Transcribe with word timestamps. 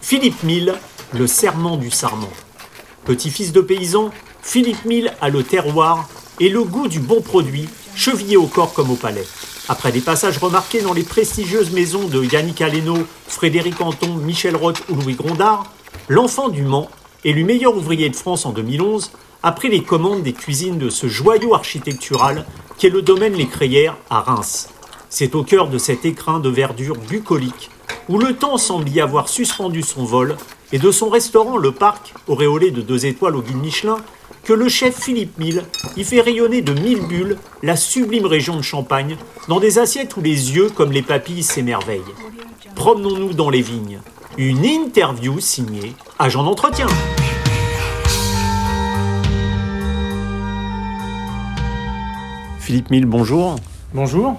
Philippe 0.00 0.42
Mille, 0.42 0.74
le 1.12 1.26
serment 1.26 1.76
du 1.76 1.90
sarment. 1.90 2.30
Petit-fils 3.04 3.52
de 3.52 3.60
paysan, 3.60 4.10
Philippe 4.42 4.84
Mille 4.84 5.12
a 5.20 5.30
le 5.30 5.42
terroir 5.42 6.08
et 6.40 6.48
le 6.48 6.62
goût 6.62 6.88
du 6.88 7.00
bon 7.00 7.20
produit, 7.20 7.68
chevillé 7.94 8.36
au 8.36 8.46
corps 8.46 8.74
comme 8.74 8.90
au 8.90 8.96
palais. 8.96 9.26
Après 9.68 9.92
des 9.92 10.00
passages 10.00 10.38
remarqués 10.38 10.82
dans 10.82 10.92
les 10.92 11.02
prestigieuses 11.02 11.70
maisons 11.70 12.06
de 12.06 12.22
Yannick 12.22 12.60
Aleno, 12.60 12.98
Frédéric 13.26 13.80
Anton, 13.80 14.14
Michel 14.16 14.56
Roth 14.56 14.82
ou 14.90 14.94
Louis 14.96 15.14
Grondard, 15.14 15.72
l'enfant 16.08 16.48
du 16.48 16.62
Mans, 16.62 16.90
élu 17.24 17.44
meilleur 17.44 17.76
ouvrier 17.76 18.10
de 18.10 18.16
France 18.16 18.44
en 18.44 18.52
2011, 18.52 19.10
a 19.42 19.52
pris 19.52 19.68
les 19.68 19.82
commandes 19.82 20.22
des 20.22 20.34
cuisines 20.34 20.78
de 20.78 20.90
ce 20.90 21.06
joyau 21.06 21.54
architectural 21.54 22.44
qui 22.76 22.86
est 22.86 22.90
le 22.90 23.02
domaine 23.02 23.34
Les 23.34 23.48
Crayères 23.48 23.96
à 24.10 24.20
Reims. 24.20 24.68
C'est 25.08 25.34
au 25.34 25.44
cœur 25.44 25.68
de 25.68 25.78
cet 25.78 26.04
écrin 26.04 26.40
de 26.40 26.48
verdure 26.48 26.96
bucolique 26.96 27.70
où 28.08 28.18
le 28.18 28.34
temps 28.34 28.58
semble 28.58 28.88
y 28.88 29.00
avoir 29.00 29.28
suspendu 29.28 29.82
son 29.82 30.04
vol 30.04 30.36
et 30.72 30.78
de 30.78 30.90
son 30.90 31.08
restaurant 31.08 31.56
Le 31.56 31.72
Parc, 31.72 32.14
auréolé 32.26 32.70
de 32.70 32.82
deux 32.82 33.06
étoiles 33.06 33.36
au 33.36 33.42
guide 33.42 33.56
Michelin, 33.56 33.96
que 34.42 34.52
le 34.52 34.68
chef 34.68 35.00
Philippe 35.00 35.38
Mille 35.38 35.62
y 35.96 36.04
fait 36.04 36.20
rayonner 36.20 36.60
de 36.60 36.74
mille 36.74 37.06
bulles 37.06 37.38
la 37.62 37.76
sublime 37.76 38.26
région 38.26 38.56
de 38.56 38.62
Champagne 38.62 39.16
dans 39.48 39.60
des 39.60 39.78
assiettes 39.78 40.16
où 40.16 40.20
les 40.20 40.54
yeux 40.54 40.68
comme 40.68 40.92
les 40.92 41.02
papilles 41.02 41.42
s'émerveillent. 41.42 42.02
Promenons-nous 42.74 43.32
dans 43.32 43.50
les 43.50 43.62
vignes. 43.62 44.00
Une 44.36 44.64
interview 44.64 45.40
signée 45.40 45.94
Agent 46.18 46.42
d'entretien. 46.42 46.88
Philippe 52.58 52.90
Mille, 52.90 53.06
bonjour. 53.06 53.56
Bonjour. 53.92 54.36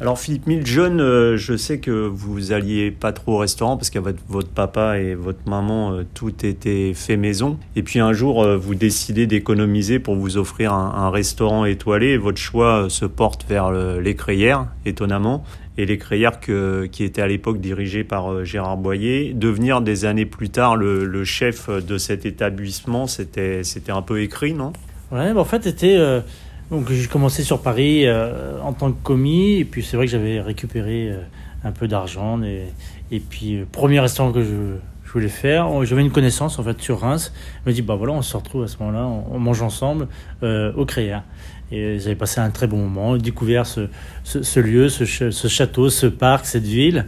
Alors 0.00 0.18
Philippe 0.18 0.46
Mille, 0.46 0.66
jeune, 0.66 0.98
euh, 0.98 1.36
je 1.36 1.58
sais 1.58 1.78
que 1.78 1.90
vous 1.90 2.52
alliez 2.52 2.90
pas 2.90 3.12
trop 3.12 3.34
au 3.34 3.36
restaurant 3.36 3.76
parce 3.76 3.90
qu'avec 3.90 4.16
votre 4.28 4.48
papa 4.48 4.98
et 4.98 5.14
votre 5.14 5.46
maman, 5.46 5.92
euh, 5.92 6.06
tout 6.14 6.46
était 6.46 6.94
fait 6.94 7.18
maison. 7.18 7.58
Et 7.76 7.82
puis 7.82 8.00
un 8.00 8.14
jour, 8.14 8.42
euh, 8.42 8.56
vous 8.56 8.74
décidez 8.74 9.26
d'économiser 9.26 9.98
pour 9.98 10.16
vous 10.16 10.38
offrir 10.38 10.72
un, 10.72 11.10
restaurant 11.10 11.66
étoilé. 11.66 12.16
votre 12.16 12.38
choix 12.38 12.86
se 12.88 13.04
porte 13.04 13.44
vers 13.46 13.70
l'écrière, 13.72 14.68
étonnamment. 14.86 15.44
Et 15.76 15.84
l'écrière 15.84 16.40
qui 16.40 17.04
était 17.04 17.22
à 17.22 17.26
l'époque 17.26 17.60
dirigée 17.60 18.04
par 18.04 18.44
Gérard 18.44 18.76
Boyer. 18.76 19.34
Devenir 19.34 19.80
des 19.80 20.04
années 20.04 20.26
plus 20.26 20.48
tard 20.48 20.76
le, 20.76 21.24
chef 21.24 21.68
de 21.68 21.98
cet 21.98 22.24
établissement, 22.24 23.06
c'était 23.06 23.62
un 23.88 24.02
peu 24.02 24.22
écrit, 24.22 24.54
non? 24.54 24.72
Ouais, 25.10 25.34
bah, 25.34 25.40
en 25.40 25.44
fait, 25.44 25.64
c'était... 25.64 26.22
Donc 26.70 26.88
j'ai 26.88 27.08
commencé 27.08 27.42
sur 27.42 27.62
Paris 27.62 28.06
euh, 28.06 28.60
en 28.62 28.72
tant 28.72 28.92
que 28.92 29.02
commis, 29.02 29.58
et 29.58 29.64
puis 29.64 29.82
c'est 29.82 29.96
vrai 29.96 30.06
que 30.06 30.12
j'avais 30.12 30.40
récupéré 30.40 31.10
euh, 31.10 31.20
un 31.64 31.72
peu 31.72 31.88
d'argent. 31.88 32.40
Et, 32.44 32.66
et 33.10 33.18
puis, 33.18 33.56
euh, 33.56 33.64
premier 33.70 33.98
restaurant 33.98 34.30
que 34.30 34.44
je, 34.44 34.76
je 35.04 35.12
voulais 35.12 35.28
faire, 35.28 35.84
j'avais 35.84 36.02
une 36.02 36.12
connaissance 36.12 36.60
en 36.60 36.62
fait 36.62 36.80
sur 36.80 37.00
Reims. 37.00 37.32
Elle 37.56 37.72
m'a 37.72 37.74
dit, 37.74 37.82
bah 37.82 37.96
voilà, 37.96 38.12
on 38.12 38.22
se 38.22 38.36
retrouve 38.36 38.62
à 38.62 38.68
ce 38.68 38.76
moment-là, 38.78 39.04
on, 39.04 39.40
mange 39.40 39.62
ensemble 39.62 40.06
au 40.42 40.84
Créa. 40.84 41.24
Et 41.72 41.98
j'avais 41.98 42.14
passé 42.14 42.40
un 42.40 42.50
très 42.50 42.68
bon 42.68 42.76
moment, 42.76 43.16
découvert 43.16 43.66
ce, 43.66 43.88
ce, 44.22 44.42
ce 44.42 44.60
lieu, 44.60 44.88
ce, 44.88 45.04
château, 45.04 45.90
ce 45.90 46.06
parc, 46.06 46.46
cette 46.46 46.64
ville. 46.64 47.06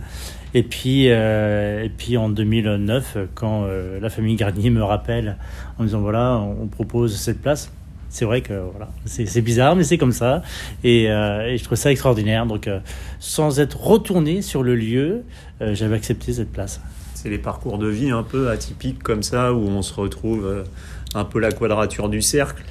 Et 0.55 0.65
puis, 0.65 1.05
et 1.07 1.91
puis 1.97 2.17
en 2.17 2.29
2009, 2.29 3.19
quand 3.37 3.67
la 4.01 4.11
famille 4.11 4.35
Garnier 4.35 4.71
me 4.71 4.83
rappelle 4.83 5.37
en 5.79 5.85
disant 5.85 6.01
voilà, 6.01 6.39
on 6.39 6.67
propose 6.67 7.17
cette 7.17 7.41
place, 7.41 7.73
c'est 8.13 8.27
vrai 8.27 8.43
que 8.43 8.53
voilà, 8.53 8.91
c'est 9.07 9.41
bizarre, 9.41 9.75
mais 9.75 9.85
c'est 9.85 9.97
comme 9.97 10.13
ça. 10.13 10.43
Et, 10.85 11.11
euh, 11.11 11.57
je 11.57 11.65
trouve 11.65 11.79
ça 11.79 11.91
extraordinaire. 11.91 12.45
Donc, 12.45 12.69
euh, 12.69 12.79
sans 13.21 13.59
être 13.59 13.81
retourné 13.83 14.43
sur 14.43 14.63
le 14.63 14.77
lieu, 14.77 15.23
euh, 15.63 15.75
j'avais 15.75 15.97
accepté 15.97 16.35
cette 16.35 16.53
place. 16.53 16.83
C'est 17.15 17.31
les 17.31 17.39
parcours 17.39 17.79
de 17.79 17.89
vie 17.89 18.11
un 18.11 18.23
peu 18.23 18.51
atypiques 18.51 19.03
comme 19.03 19.23
ça, 19.23 19.55
où 19.55 19.67
on 19.67 19.81
se 19.81 19.95
retrouve 19.95 20.65
un 21.15 21.25
peu 21.25 21.41
la 21.41 21.53
quadrature 21.53 22.11
du 22.11 22.21
cercle. 22.21 22.63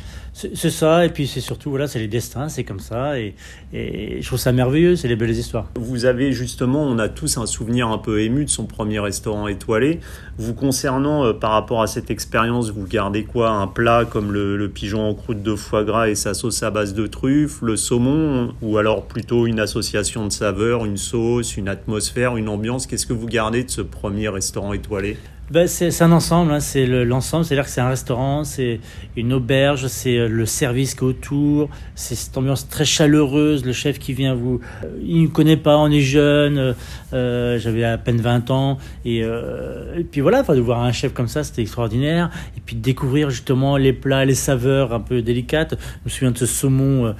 C'est 0.53 0.69
ça, 0.69 1.06
et 1.06 1.09
puis 1.09 1.28
c'est 1.28 1.41
surtout, 1.41 1.69
voilà, 1.69 1.88
c'est 1.88 2.00
les 2.00 2.07
destins, 2.07 2.50
c'est 2.50 2.63
comme 2.63 2.79
ça, 2.79 3.19
et, 3.19 3.35
je 3.74 4.25
trouve 4.25 4.40
ça 4.40 4.52
merveilleux, 4.52 4.96
c'est 4.96 5.07
les 5.07 5.16
belles 5.16 5.31
histoires. 5.31 5.68
Vous 5.75 6.06
avez 6.06 6.31
justement, 6.31 6.84
on 6.84 7.00
a 7.00 7.09
tous 7.09 7.38
un 7.38 7.46
souvenir 7.46 7.88
un 7.88 7.97
peu 7.97 8.22
ému 8.22 8.46
de 8.46 8.50
son 8.50 8.66
premier 8.66 9.00
restaurant 9.00 9.47
étoilé. 9.47 10.00
Vous 10.38 10.53
concernant, 10.53 11.25
euh, 11.25 11.34
par 11.34 11.51
rapport 11.51 11.81
à 11.81 11.88
cette 11.88 12.09
expérience, 12.09 12.69
vous 12.72 12.85
gardez 12.85 13.24
quoi? 13.24 13.50
Un 13.51 13.68
plat 13.68 14.06
comme 14.06 14.31
le, 14.31 14.69
pigeon 14.69 15.07
en 15.07 15.13
croûte 15.13 15.44
de 15.44 15.56
foie 15.56 15.84
gras 15.84 16.09
et 16.09 16.16
sa 16.16 16.34
sauce 16.34 16.63
à 16.63 16.72
base 16.72 16.94
de 16.94 17.07
truffes, 17.07 17.62
le 17.62 17.75
saumon, 17.75 18.53
ou 18.62 18.78
alors 18.78 19.06
plutôt 19.06 19.47
une 19.47 19.59
association 19.59 20.25
de 20.25 20.31
saveurs, 20.31 20.85
une 20.85 20.97
sauce, 20.97 21.57
une 21.57 21.68
atmosphère, 21.68 22.38
une 22.38 22.50
ambiance? 22.50 22.88
Qu'est-ce 22.88 23.06
que 23.06 23.13
vous 23.13 23.28
gardez 23.28 23.63
de 23.63 23.69
ce 23.69 23.81
premier 23.81 24.30
restaurant 24.30 24.74
étoilé? 24.74 25.18
Ben, 25.51 25.67
c'est 25.67 26.01
un 26.01 26.13
ensemble, 26.13 26.53
hein, 26.53 26.62
c'est 26.62 26.85
l'ensemble, 26.85 27.44
c'est-à-dire 27.44 27.66
que 27.66 27.72
c'est 27.72 27.81
un 27.81 27.89
restaurant, 27.89 28.45
c'est 28.45 28.79
une 29.17 29.34
auberge, 29.34 29.88
c'est 29.88 30.17
euh, 30.17 30.29
le 30.29 30.45
service 30.45 30.95
qui 30.95 31.03
est 31.03 31.07
autour, 31.07 31.67
c'est 31.94 32.16
cette 32.16 32.38
ambiance 32.38 32.69
très 32.69 32.85
chaleureuse, 32.85 33.66
le 33.66 33.73
chef 33.73 34.00
qui 34.00 34.13
vient 34.13 34.34
vous... 34.34 34.62
Euh, 34.85 34.88
il 35.03 35.23
ne 35.23 35.28
connaît 35.28 35.57
pas, 35.57 35.75
on 35.78 35.91
est 35.91 36.00
jeune, 36.00 36.73
euh, 37.12 37.59
j'avais 37.59 37.84
à 37.84 37.97
peine 37.97 38.22
20 38.22 38.50
ans, 38.50 38.78
et, 39.03 39.17
et 39.17 40.03
puis 40.09 40.22
voilà, 40.22 40.41
de 40.41 40.59
voir 40.62 40.84
un 40.84 40.94
chef 40.94 41.13
comme 41.13 41.28
ça, 41.28 41.44
c'était 41.44 41.63
extraordinaire, 41.63 42.29
et 42.56 42.62
puis 42.62 42.78
de 42.78 42.81
découvrir 42.81 43.29
justement 43.29 43.75
les 43.75 43.91
plats, 43.91 44.23
les 44.23 44.35
saveurs 44.35 44.94
un 44.94 45.01
peu 45.01 45.22
délicates, 45.22 45.75
je 45.78 46.06
me 46.06 46.09
souviens 46.09 46.31
de 46.31 46.38
ce 46.38 46.45
saumon 46.45 47.13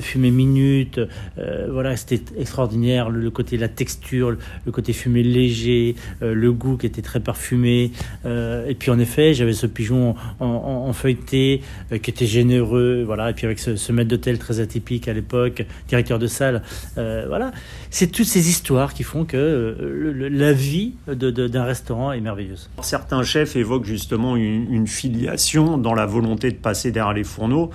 fumé 0.00 0.32
minute, 0.32 1.00
voilà, 1.70 1.94
c'était 1.96 2.20
extraordinaire, 2.36 3.10
le, 3.10 3.30
côté, 3.30 3.56
la 3.56 3.68
texture, 3.68 4.36
le 4.66 4.72
côté 4.72 4.92
fumé 4.92 5.22
léger, 5.22 5.94
le 6.20 6.52
goût 6.52 6.76
qui 6.76 6.86
était 6.86 7.02
très 7.02 7.20
parfumé. 7.28 7.92
Euh, 8.24 8.66
et 8.66 8.74
puis 8.74 8.90
en 8.90 8.98
effet, 8.98 9.34
j'avais 9.34 9.52
ce 9.52 9.66
pigeon 9.66 10.14
en, 10.40 10.90
feuilleté 10.94 11.60
euh, 11.92 11.98
qui 11.98 12.10
était 12.10 12.24
généreux, 12.24 13.02
voilà. 13.04 13.28
Et 13.28 13.34
puis 13.34 13.44
avec 13.44 13.58
ce, 13.58 13.92
maître 13.92 14.08
d'hôtel 14.08 14.38
très 14.38 14.60
atypique 14.60 15.08
à 15.08 15.12
l'époque, 15.12 15.66
directeur 15.88 16.18
de 16.18 16.26
salle, 16.26 16.62
euh, 16.96 17.26
voilà. 17.28 17.52
C'est 17.90 18.06
toutes 18.06 18.26
ces 18.26 18.48
histoires 18.48 18.94
qui 18.94 19.02
font 19.02 19.26
que 19.26 19.76
la 20.30 20.54
vie 20.54 20.94
d'un 21.06 21.64
restaurant 21.64 22.12
est 22.12 22.20
merveilleuse. 22.22 22.70
Certains 22.80 23.22
chefs 23.22 23.56
évoquent 23.56 23.84
justement 23.84 24.34
une, 24.34 24.72
une 24.72 24.86
filiation 24.86 25.76
dans 25.76 25.94
la 25.94 26.06
volonté 26.06 26.50
de 26.50 26.56
passer 26.56 26.92
derrière 26.92 27.12
les 27.12 27.24
fourneaux. 27.24 27.68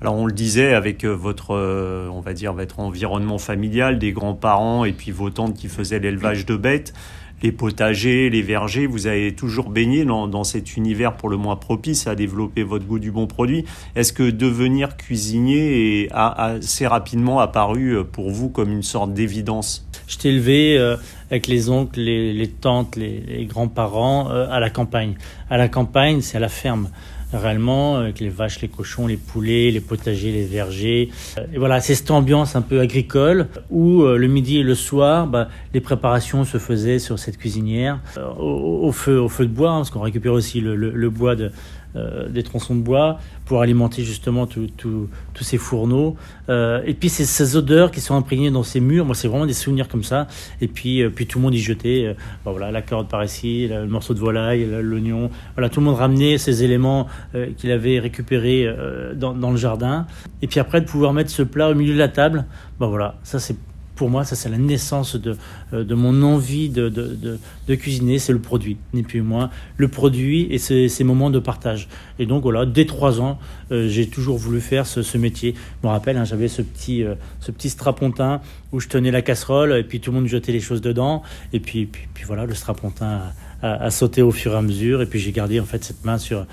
Alors 0.00 0.14
on 0.14 0.26
le 0.26 0.32
disait 0.32 0.72
avec 0.72 1.04
votre, 1.04 1.50
on 1.50 2.20
va 2.20 2.32
dire, 2.32 2.54
votre 2.54 2.78
environnement 2.78 3.38
familial, 3.38 3.98
des 3.98 4.12
grands-parents 4.12 4.84
et 4.84 4.92
puis 4.92 5.10
vos 5.10 5.30
tantes 5.30 5.56
qui 5.56 5.68
faisaient 5.68 5.98
l'élevage 5.98 6.46
de 6.46 6.54
bêtes 6.54 6.94
les 7.42 7.52
potagers, 7.52 8.30
les 8.30 8.42
vergers, 8.42 8.86
vous 8.86 9.06
avez 9.06 9.34
toujours 9.34 9.70
baigné 9.70 10.04
dans, 10.04 10.44
cet 10.44 10.76
univers 10.76 11.16
pour 11.16 11.28
le 11.28 11.36
moins 11.36 11.56
propice 11.56 12.06
à 12.06 12.14
développer 12.14 12.62
votre 12.62 12.86
goût 12.86 12.98
du 12.98 13.10
bon 13.10 13.26
produit. 13.26 13.64
Est-ce 13.94 14.12
que 14.12 14.30
devenir 14.30 14.96
cuisinier 14.96 16.08
a 16.12 16.42
assez 16.42 16.86
rapidement 16.86 17.40
apparu 17.40 17.96
euh, 17.96 18.04
pour 18.04 18.30
vous 18.30 18.48
comme 18.48 18.72
une 18.72 18.82
sorte 18.82 19.12
d'évidence? 19.12 19.86
Je 20.06 20.18
t'ai 20.18 20.30
élevé 20.30 20.76
euh, 20.76 20.96
avec 21.30 21.46
les 21.46 21.70
oncles, 21.70 22.00
les, 22.00 22.48
tantes, 22.48 22.96
les, 22.96 23.46
grands-parents 23.48 24.30
euh, 24.30 24.48
à 24.50 24.60
la 24.60 24.70
campagne. 24.70 25.14
À 25.48 25.56
la 25.56 25.68
campagne, 25.68 26.20
c'est 26.20 26.36
à 26.36 26.40
la 26.40 26.48
ferme 26.48 26.88
réellement, 27.32 27.96
avec 27.96 28.20
les 28.20 28.28
vaches, 28.28 28.60
les 28.60 28.68
cochons, 28.68 29.06
les 29.06 29.16
poulets, 29.16 29.70
les 29.70 29.80
potagers, 29.80 30.32
les 30.32 30.44
vergers. 30.44 31.10
Et 31.52 31.58
voilà, 31.58 31.80
c'est 31.80 31.94
cette 31.94 32.10
ambiance 32.10 32.56
un 32.56 32.62
peu 32.62 32.80
agricole 32.80 33.48
où 33.70 34.02
euh, 34.02 34.16
le 34.16 34.26
midi 34.26 34.58
et 34.58 34.62
le 34.62 34.74
soir, 34.74 35.26
bah, 35.26 35.48
les 35.74 35.80
préparations 35.80 36.44
se 36.44 36.58
faisaient 36.58 36.98
sur 36.98 37.18
cette 37.18 37.36
cuisinière 37.36 38.00
euh, 38.16 38.28
au, 38.38 38.92
feu, 38.92 39.20
au 39.20 39.28
feu 39.28 39.46
de 39.46 39.52
bois, 39.52 39.70
hein, 39.70 39.76
parce 39.78 39.90
qu'on 39.90 40.00
récupère 40.00 40.32
aussi 40.32 40.60
le 40.60 41.10
bois 41.10 41.36
de, 41.36 41.50
euh, 41.96 42.28
des 42.28 42.44
tronçons 42.44 42.76
de 42.76 42.82
bois 42.82 43.18
pour 43.46 43.62
alimenter 43.62 44.04
justement 44.04 44.46
tous 44.46 45.08
ces 45.40 45.58
fourneaux. 45.58 46.14
Euh, 46.48 46.82
et 46.86 46.94
puis 46.94 47.08
ces, 47.08 47.24
ces, 47.24 47.56
odeurs 47.56 47.90
qui 47.90 48.00
sont 48.00 48.14
imprégnées 48.14 48.52
dans 48.52 48.62
ces 48.62 48.78
murs, 48.78 49.04
moi 49.04 49.16
c'est 49.16 49.26
vraiment 49.26 49.44
des 49.44 49.54
souvenirs 49.54 49.88
comme 49.88 50.04
ça. 50.04 50.28
Et 50.60 50.68
puis, 50.68 51.02
euh, 51.02 51.10
puis 51.10 51.26
tout 51.26 51.40
le 51.40 51.42
monde 51.42 51.54
y 51.54 51.58
jetait, 51.58 52.14
voilà, 52.44 52.70
la 52.70 52.80
carotte 52.80 53.08
par 53.08 53.24
ici, 53.24 53.66
le 53.66 53.88
morceau 53.88 54.14
de 54.14 54.20
volaille, 54.20 54.68
l'oignon. 54.82 55.30
Voilà, 55.56 55.68
tout 55.68 55.80
le 55.80 55.86
monde 55.86 55.96
ramenait 55.96 56.38
ces 56.38 56.62
éléments 56.62 57.08
qu'il 57.56 57.70
avait 57.70 57.98
récupérés 57.98 58.68
dans, 59.14 59.34
dans, 59.34 59.50
le 59.50 59.56
jardin. 59.56 60.06
Et 60.42 60.46
puis 60.46 60.60
après 60.60 60.80
de 60.80 60.86
pouvoir 60.86 61.12
mettre 61.12 61.30
ce 61.30 61.42
plat 61.42 61.70
au 61.70 61.74
milieu 61.74 61.94
de 61.94 61.98
la 61.98 62.08
table, 62.08 62.44
bah 62.78 62.86
voilà, 62.86 63.16
ça 63.22 63.38
c'est 63.38 63.56
pour 64.00 64.08
moi, 64.08 64.24
ça 64.24 64.34
c'est 64.34 64.48
la 64.48 64.56
naissance 64.56 65.14
de, 65.14 65.36
euh, 65.74 65.84
mon 65.94 66.22
envie 66.22 66.70
de, 66.70 66.88
de, 66.88 67.74
cuisiner, 67.74 68.18
c'est 68.18 68.32
le 68.32 68.38
produit, 68.38 68.78
ni 68.94 69.02
plus 69.02 69.20
ni 69.20 69.26
moins. 69.26 69.50
Le 69.76 69.88
produit 69.88 70.46
et 70.50 70.56
ces, 70.56 71.04
moments 71.04 71.28
de 71.28 71.38
partage. 71.38 71.86
Et 72.18 72.24
donc 72.24 72.42
voilà, 72.42 72.64
dès 72.64 72.86
trois 72.86 73.20
ans, 73.20 73.38
euh, 73.72 73.88
j'ai 73.90 74.08
toujours 74.08 74.38
voulu 74.38 74.62
faire 74.62 74.86
ce, 74.86 75.18
métier. 75.18 75.54
Je 75.54 75.86
me 75.86 75.92
rappelle, 75.92 76.16
hein, 76.16 76.24
j'avais 76.24 76.48
ce 76.48 76.62
petit, 76.62 77.04
euh, 77.04 77.14
ce 77.40 77.50
petit 77.50 77.68
strapontin 77.68 78.40
où 78.72 78.80
je 78.80 78.88
tenais 78.88 79.10
la 79.10 79.20
casserole 79.20 79.76
et 79.76 79.84
puis 79.84 80.00
tout 80.00 80.12
le 80.12 80.16
monde 80.20 80.28
jetait 80.28 80.52
les 80.52 80.60
choses 80.60 80.80
dedans. 80.80 81.22
Et 81.52 81.60
puis, 81.60 81.84
puis, 81.84 82.08
puis 82.14 82.24
voilà, 82.24 82.46
le 82.46 82.54
strapontin 82.54 83.20
à, 83.62 83.90
sauter 83.90 84.22
au 84.22 84.30
fur 84.30 84.52
et 84.52 84.56
à 84.56 84.62
mesure. 84.62 85.02
Et 85.02 85.06
puis 85.06 85.18
j'ai 85.18 85.32
gardé 85.32 85.60
en 85.60 85.64
fait 85.64 85.84
cette 85.84 86.04
main 86.04 86.18
sur, 86.18 86.46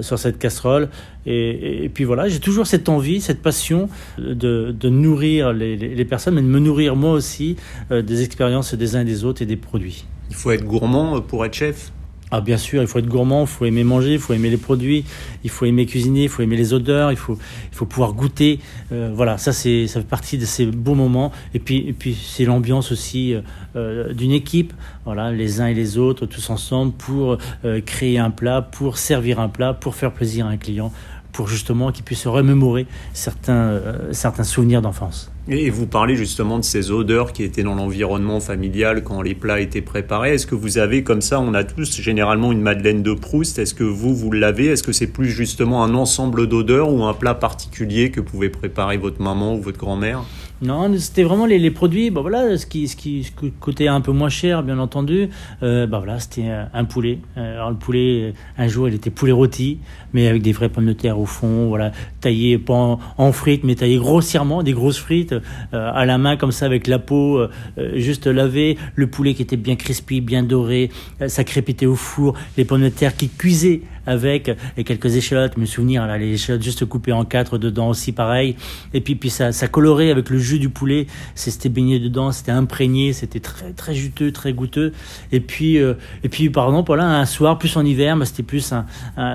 sur 0.00 0.18
cette 0.18 0.38
casserole. 0.38 0.88
Et, 1.26 1.90
puis 1.92 2.04
voilà, 2.04 2.28
j'ai 2.28 2.40
toujours 2.40 2.66
cette 2.66 2.88
envie, 2.88 3.20
cette 3.20 3.42
passion 3.42 3.88
de, 4.18 4.74
de 4.78 4.88
nourrir 4.88 5.52
les, 5.52 5.76
les, 5.76 6.04
personnes, 6.04 6.34
mais 6.34 6.42
de 6.42 6.46
me 6.46 6.58
nourrir 6.58 6.96
moi 6.96 7.12
aussi 7.12 7.56
des 7.90 8.22
expériences 8.22 8.74
des 8.74 8.96
uns 8.96 9.02
et 9.02 9.04
des 9.04 9.24
autres 9.24 9.42
et 9.42 9.46
des 9.46 9.56
produits. 9.56 10.06
Il 10.30 10.36
faut 10.36 10.50
être 10.50 10.64
gourmand 10.64 11.20
pour 11.20 11.44
être 11.44 11.54
chef 11.54 11.92
ah 12.30 12.40
bien 12.42 12.58
sûr, 12.58 12.82
il 12.82 12.88
faut 12.88 12.98
être 12.98 13.08
gourmand, 13.08 13.42
il 13.42 13.46
faut 13.46 13.64
aimer 13.64 13.84
manger, 13.84 14.14
il 14.14 14.18
faut 14.18 14.34
aimer 14.34 14.50
les 14.50 14.58
produits, 14.58 15.04
il 15.44 15.50
faut 15.50 15.64
aimer 15.64 15.86
cuisiner, 15.86 16.24
il 16.24 16.28
faut 16.28 16.42
aimer 16.42 16.56
les 16.56 16.74
odeurs, 16.74 17.10
il 17.10 17.16
faut, 17.16 17.38
il 17.72 17.76
faut 17.76 17.86
pouvoir 17.86 18.12
goûter. 18.12 18.60
Euh, 18.92 19.10
voilà, 19.14 19.38
ça 19.38 19.52
c'est 19.52 19.86
ça 19.86 20.00
fait 20.00 20.06
partie 20.06 20.36
de 20.36 20.44
ces 20.44 20.66
beaux 20.66 20.94
moments. 20.94 21.32
Et 21.54 21.58
puis 21.58 21.88
et 21.88 21.92
puis 21.92 22.14
c'est 22.14 22.44
l'ambiance 22.44 22.92
aussi 22.92 23.34
euh, 23.34 23.40
euh, 23.76 24.12
d'une 24.12 24.32
équipe. 24.32 24.74
Voilà, 25.06 25.32
les 25.32 25.62
uns 25.62 25.68
et 25.68 25.74
les 25.74 25.96
autres 25.96 26.26
tous 26.26 26.50
ensemble 26.50 26.92
pour 26.92 27.38
créer 27.86 28.18
un 28.18 28.30
plat, 28.30 28.60
pour 28.60 28.98
servir 28.98 29.40
un 29.40 29.48
plat, 29.48 29.72
pour 29.72 29.94
faire 29.94 30.12
plaisir 30.12 30.46
à 30.46 30.50
un 30.50 30.58
client, 30.58 30.92
pour 31.32 31.48
justement 31.48 31.92
qu'il 31.92 32.04
puisse 32.04 32.20
se 32.20 32.28
remémorer 32.28 32.86
certains 33.14 33.80
certains 34.12 34.44
souvenirs 34.44 34.82
d'enfance. 34.82 35.30
Et 35.50 35.70
vous 35.70 35.86
parlez 35.86 36.14
justement 36.14 36.58
de 36.58 36.64
ces 36.64 36.90
odeurs 36.90 37.32
qui 37.32 37.42
étaient 37.42 37.62
dans 37.62 37.74
l'environnement 37.74 38.38
familial 38.38 39.02
quand 39.02 39.22
les 39.22 39.34
plats 39.34 39.60
étaient 39.60 39.80
préparés. 39.80 40.34
Est-ce 40.34 40.46
que 40.46 40.54
vous 40.54 40.76
avez 40.76 41.02
comme 41.02 41.22
ça, 41.22 41.40
on 41.40 41.54
a 41.54 41.64
tous 41.64 42.02
généralement 42.02 42.52
une 42.52 42.60
Madeleine 42.60 43.02
de 43.02 43.14
Proust. 43.14 43.58
Est-ce 43.58 43.72
que 43.72 43.82
vous, 43.82 44.14
vous 44.14 44.30
l'avez? 44.30 44.66
Est-ce 44.66 44.82
que 44.82 44.92
c'est 44.92 45.06
plus 45.06 45.30
justement 45.30 45.82
un 45.82 45.94
ensemble 45.94 46.48
d'odeurs 46.48 46.92
ou 46.92 47.02
un 47.04 47.14
plat 47.14 47.34
particulier 47.34 48.10
que 48.10 48.20
pouvait 48.20 48.50
préparer 48.50 48.98
votre 48.98 49.22
maman 49.22 49.54
ou 49.54 49.62
votre 49.62 49.78
grand-mère? 49.78 50.22
Non, 50.60 50.92
c'était 50.98 51.22
vraiment 51.22 51.46
les, 51.46 51.58
les, 51.58 51.70
produits. 51.70 52.10
Bah 52.10 52.20
voilà, 52.20 52.56
ce 52.56 52.66
qui, 52.66 52.88
ce 52.88 52.96
qui 52.96 53.24
coûtait 53.60 53.86
un 53.86 54.00
peu 54.00 54.10
moins 54.10 54.28
cher, 54.28 54.64
bien 54.64 54.80
entendu. 54.80 55.28
Euh, 55.62 55.86
bah 55.86 55.98
voilà, 55.98 56.18
c'était 56.18 56.50
un 56.74 56.84
poulet. 56.84 57.20
Euh, 57.36 57.54
alors 57.54 57.70
le 57.70 57.76
poulet, 57.76 58.34
un 58.56 58.66
jour, 58.66 58.88
il 58.88 58.94
était 58.94 59.10
poulet 59.10 59.30
rôti, 59.30 59.78
mais 60.12 60.26
avec 60.26 60.42
des 60.42 60.50
vraies 60.50 60.68
pommes 60.68 60.86
de 60.86 60.92
terre 60.92 61.20
au 61.20 61.26
fond. 61.26 61.68
Voilà, 61.68 61.92
taillé 62.20 62.58
pas 62.58 62.98
en, 63.16 63.32
frites, 63.32 63.62
mais 63.62 63.76
taillé 63.76 63.98
grossièrement, 63.98 64.64
des 64.64 64.72
grosses 64.72 64.98
frites 64.98 65.32
euh, 65.32 65.40
à 65.72 66.04
la 66.04 66.18
main 66.18 66.36
comme 66.36 66.52
ça, 66.52 66.66
avec 66.66 66.88
la 66.88 66.98
peau 66.98 67.38
euh, 67.38 67.48
juste 67.94 68.26
lavée. 68.26 68.76
Le 68.96 69.06
poulet 69.06 69.34
qui 69.34 69.42
était 69.42 69.56
bien 69.56 69.76
crispy, 69.76 70.20
bien 70.20 70.42
doré, 70.42 70.90
ça 71.28 71.44
crépitait 71.44 71.86
au 71.86 71.94
four. 71.94 72.34
Les 72.56 72.64
pommes 72.64 72.82
de 72.82 72.88
terre 72.88 73.16
qui 73.16 73.28
cuisaient 73.28 73.82
avec 74.08 74.50
et 74.76 74.84
quelques 74.84 75.16
échalotes. 75.16 75.56
Me 75.56 75.66
souvenir, 75.66 76.06
là, 76.06 76.18
les 76.18 76.32
échalotes 76.32 76.62
juste 76.62 76.84
coupées 76.86 77.12
en 77.12 77.24
quatre 77.24 77.58
dedans 77.58 77.90
aussi, 77.90 78.12
pareil. 78.12 78.56
Et 78.94 79.00
puis, 79.00 79.14
puis 79.14 79.30
ça, 79.30 79.52
ça 79.52 79.68
colorait 79.68 80.10
avec 80.10 80.30
le 80.30 80.38
jus 80.38 80.58
du 80.58 80.70
poulet. 80.70 81.06
C'était 81.34 81.68
baigné 81.68 82.00
dedans, 82.00 82.32
c'était 82.32 82.52
imprégné, 82.52 83.12
c'était 83.12 83.40
très, 83.40 83.72
très 83.72 83.94
juteux, 83.94 84.32
très 84.32 84.52
goûteux. 84.52 84.92
Et 85.30 85.40
puis, 85.40 85.78
euh, 85.78 85.94
et 86.24 86.28
puis, 86.28 86.48
par 86.50 86.66
exemple, 86.66 86.86
voilà, 86.86 87.20
un 87.20 87.26
soir, 87.26 87.58
plus 87.58 87.76
en 87.76 87.84
hiver, 87.84 88.16
bah, 88.16 88.24
c'était 88.24 88.42
plus 88.42 88.72
un, 88.72 88.86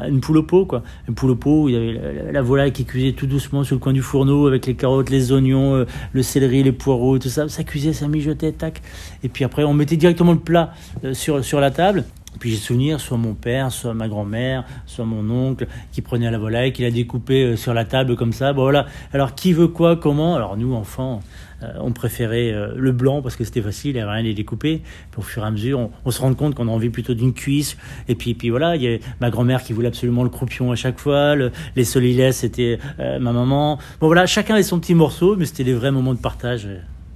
une 0.07 0.19
poule 0.19 0.37
au 0.37 0.43
pot, 0.43 0.65
quoi. 0.65 0.83
Une 1.07 1.13
poule 1.13 1.31
au 1.31 1.35
pot 1.35 1.63
où 1.63 1.69
il 1.69 1.75
y 1.75 1.77
avait 1.77 2.31
la, 2.31 2.41
volaille 2.41 2.71
qui 2.73 2.85
cuisait 2.85 3.13
tout 3.13 3.27
doucement 3.27 3.63
sur 3.63 3.75
le 3.75 3.79
coin 3.79 3.93
du 3.93 4.01
fourneau 4.01 4.47
avec 4.47 4.65
les 4.65 4.75
carottes, 4.75 5.09
les 5.09 5.31
oignons, 5.31 5.75
euh, 5.75 5.85
le 6.13 6.23
céleri, 6.23 6.63
les 6.63 6.71
poireaux, 6.71 7.19
tout 7.19 7.29
ça. 7.29 7.47
Ça 7.47 7.63
cuisait, 7.63 7.93
ça 7.93 8.07
mijotait, 8.07 8.51
tac. 8.51 8.81
Et 9.23 9.29
puis 9.29 9.43
après, 9.43 9.63
on 9.63 9.73
mettait 9.73 9.97
directement 9.97 10.33
le 10.33 10.39
plat 10.39 10.73
euh, 11.03 11.13
sur, 11.13 11.43
sur 11.45 11.59
la 11.59 11.71
table. 11.71 12.03
Puis 12.39 12.51
j'ai 12.51 12.57
souvenir, 12.57 12.99
soit 12.99 13.17
mon 13.17 13.33
père, 13.33 13.71
soit 13.71 13.93
ma 13.93 14.07
grand-mère, 14.07 14.63
soit 14.85 15.05
mon 15.05 15.29
oncle, 15.29 15.67
qui 15.91 16.01
prenait 16.01 16.29
la 16.29 16.37
volaille, 16.37 16.73
qui 16.73 16.81
la 16.81 16.91
découpait 16.91 17.43
euh, 17.43 17.55
sur 17.55 17.73
la 17.73 17.85
table 17.85 18.15
comme 18.15 18.33
ça. 18.33 18.53
Bon 18.53 18.63
voilà. 18.63 18.85
Alors 19.13 19.35
qui 19.35 19.53
veut 19.53 19.67
quoi, 19.67 19.95
comment? 19.95 20.35
Alors 20.35 20.57
nous, 20.57 20.73
enfants, 20.73 21.21
euh, 21.61 21.71
on 21.79 21.91
préférait 21.91 22.51
euh, 22.51 22.73
le 22.75 22.91
blanc 22.91 23.21
parce 23.21 23.35
que 23.35 23.43
c'était 23.43 23.61
facile, 23.61 23.91
il 23.91 23.95
n'y 23.95 24.01
avait 24.01 24.11
rien 24.11 24.19
à 24.19 24.23
les 24.23 24.33
découper. 24.33 24.81
Au 25.17 25.21
fur 25.21 25.43
et 25.43 25.47
à 25.47 25.51
mesure, 25.51 25.89
on, 26.05 26.11
se 26.11 26.21
rend 26.21 26.33
compte 26.33 26.55
qu'on 26.55 26.67
a 26.67 26.71
envie 26.71 26.89
plutôt 26.89 27.13
d'une 27.13 27.33
cuisse. 27.33 27.77
Et 28.07 28.15
puis, 28.15 28.33
puis 28.33 28.49
voilà, 28.49 28.75
il 28.75 28.81
y 28.81 28.93
a 28.93 28.97
ma 29.21 29.29
grand-mère 29.29 29.63
qui 29.63 29.73
voulait 29.73 29.87
absolument 29.87 30.23
le 30.23 30.29
croupion 30.29 30.71
à 30.71 30.75
chaque 30.75 30.99
fois. 30.99 31.35
les 31.75 31.83
solilès, 31.83 32.35
c'était 32.35 32.79
ma 32.97 33.31
maman. 33.31 33.77
Bon 33.99 34.07
voilà, 34.07 34.25
chacun 34.25 34.55
avait 34.55 34.63
son 34.63 34.79
petit 34.79 34.95
morceau, 34.95 35.35
mais 35.35 35.45
c'était 35.45 35.63
des 35.63 35.73
vrais 35.73 35.91
moments 35.91 36.13
de 36.13 36.19
partage. 36.19 36.67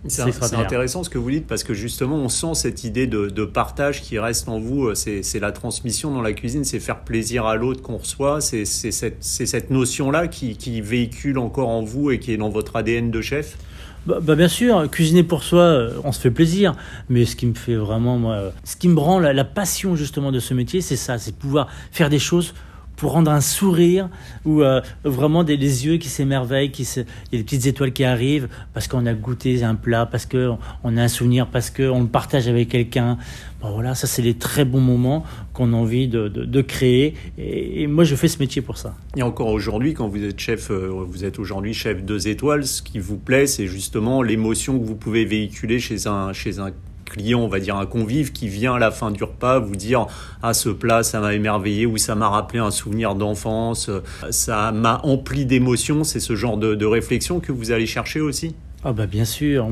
C'est 0.08 0.56
intéressant 0.56 1.04
ce 1.04 1.10
que 1.10 1.18
vous 1.18 1.32
dites 1.32 1.48
parce 1.48 1.64
que 1.64 1.74
justement 1.74 2.16
on 2.16 2.30
sent 2.30 2.54
cette 2.54 2.84
idée 2.84 3.08
de, 3.08 3.46
partage 3.46 4.02
qui 4.02 4.20
reste 4.20 4.50
en 4.50 4.60
vous. 4.60 4.94
C'est 4.96 5.40
la 5.40 5.52
transmission 5.52 6.12
dans 6.12 6.22
la 6.22 6.34
cuisine, 6.34 6.64
c'est 6.64 6.80
faire 6.80 7.02
plaisir 7.02 7.46
à 7.46 7.56
l'autre 7.56 7.82
qu'on 7.82 7.98
reçoit. 7.98 8.42
C'est 8.42 8.66
cette, 8.66 9.24
cette 9.24 9.70
notion-là 9.70 10.28
qui, 10.28 10.82
véhicule 10.82 11.38
encore 11.38 11.70
en 11.70 11.84
vous 11.84 12.12
et 12.12 12.20
qui 12.20 12.34
est 12.34 12.38
dans 12.38 12.50
votre 12.50 12.76
ADN 12.76 13.12
de 13.12 13.22
chef? 13.22 13.58
Bah, 14.06 14.20
bah, 14.22 14.36
bien 14.36 14.48
sûr, 14.48 14.90
cuisiner 14.90 15.24
pour 15.24 15.44
soi, 15.44 15.62
euh, 15.62 15.92
on 16.06 16.14
se 16.14 16.22
fait 16.22 16.32
plaisir. 16.32 16.76
Mais 17.10 17.26
ce 17.26 17.36
qui 17.36 17.46
me 17.46 17.54
fait 17.54 17.76
vraiment, 17.76 18.18
moi, 18.18 18.54
ce 18.64 18.78
qui 18.78 18.88
me 18.88 19.00
rend 19.00 19.20
la, 19.20 19.34
la 19.34 19.44
passion 19.44 19.96
justement 19.96 20.32
de 20.32 20.40
ce 20.40 20.54
métier, 20.54 20.80
c'est 20.82 20.96
ça, 20.96 21.18
c'est 21.18 21.36
pouvoir 21.36 21.68
faire 21.92 22.10
des 22.10 22.20
choses 22.20 22.54
pour 22.98 23.12
rendre 23.12 23.32
un 23.32 23.42
sourire 23.42 24.10
ou 24.44 24.64
euh, 24.64 24.82
vraiment 25.04 25.44
des, 25.44 25.56
yeux 25.56 25.98
qui 25.98 26.10
s'émerveillent, 26.10 26.72
qui 26.72 26.84
il 26.84 26.98
y 27.32 27.36
a 27.36 27.38
des 27.38 27.44
petites 27.44 27.68
étoiles 27.68 27.94
qui 27.94 28.04
arrivent 28.04 28.50
parce 28.74 28.88
qu'on 28.88 29.06
a 29.06 29.14
goûté 29.14 29.64
un 29.64 29.76
plat, 29.76 30.06
parce 30.06 30.26
qu'on 30.26 30.58
on 30.84 30.98
a 30.98 31.04
un 31.04 31.08
souvenir, 31.08 31.48
parce 31.48 31.70
qu'on 31.70 32.02
le 32.02 32.08
partage 32.08 32.48
avec 32.48 32.70
quelqu'un. 32.70 33.18
Bon 33.62 33.72
voilà, 33.72 33.96
ça 33.96 34.08
c'est 34.08 34.22
les 34.22 34.34
très 34.34 34.66
bons 34.66 34.82
moments 34.82 35.24
qu'on 35.54 35.74
a 35.74 35.76
envie 35.76 36.08
de, 36.08 36.28
de, 36.28 36.62
créer. 36.62 37.14
Et, 37.38 37.88
moi 37.88 38.04
je 38.04 38.16
fais 38.16 38.28
ce 38.28 38.40
métier 38.40 38.62
pour 38.62 38.78
ça. 38.78 38.96
Et 39.16 39.24
encore 39.24 39.50
aujourd'hui, 39.50 39.94
quand 39.94 40.08
vous 40.08 40.24
êtes 40.24 40.40
chef, 40.40 40.72
euh, 40.72 40.90
vous 41.08 41.24
êtes 41.24 41.40
aujourd'hui 41.40 41.74
chef 41.74 42.04
deux 42.04 42.28
étoiles, 42.28 42.66
ce 42.66 42.82
qui 42.82 43.00
vous 43.00 43.18
plaît, 43.18 43.48
c'est 43.48 43.68
justement 43.68 44.24
l'émotion 44.24 44.80
que 44.80 44.86
vous 44.86 44.96
pouvez 44.96 45.24
véhiculer 45.26 45.80
chez 45.80 46.08
un, 46.08 46.34
chez 46.34 46.60
un 46.60 46.72
client, 47.10 47.40
on 47.40 47.48
va 47.48 47.60
dire 47.60 47.76
un 47.76 47.86
convive 47.86 48.32
qui 48.32 48.48
vient 48.48 48.76
à 48.76 48.80
la 48.80 48.92
fin 48.92 49.12
du 49.12 49.24
repas 49.24 49.60
vous 49.60 49.76
dire 49.76 50.08
ah 50.44 50.54
ce 50.54 50.70
plat 50.70 51.04
ça 51.04 51.20
m'a 51.20 51.34
émerveillé 51.34 51.86
ou 51.86 51.98
ça 51.98 52.16
m'a 52.16 52.30
rappelé 52.30 52.60
un 52.60 52.72
souvenir 52.72 53.16
d'enfance, 53.16 53.90
ça 54.30 54.72
m'a 54.72 55.02
empli 55.04 55.46
d'émotions, 55.46 56.04
c'est 56.04 56.20
ce 56.20 56.36
genre 56.36 56.58
de 56.58 56.86
réflexion 56.86 57.40
que 57.40 57.52
vous 57.52 57.72
allez 57.72 57.88
chercher 57.88 58.22
aussi? 58.22 58.56
Ah 58.84 58.94
bah 58.94 59.08
bien 59.08 59.26
sûr, 59.26 59.68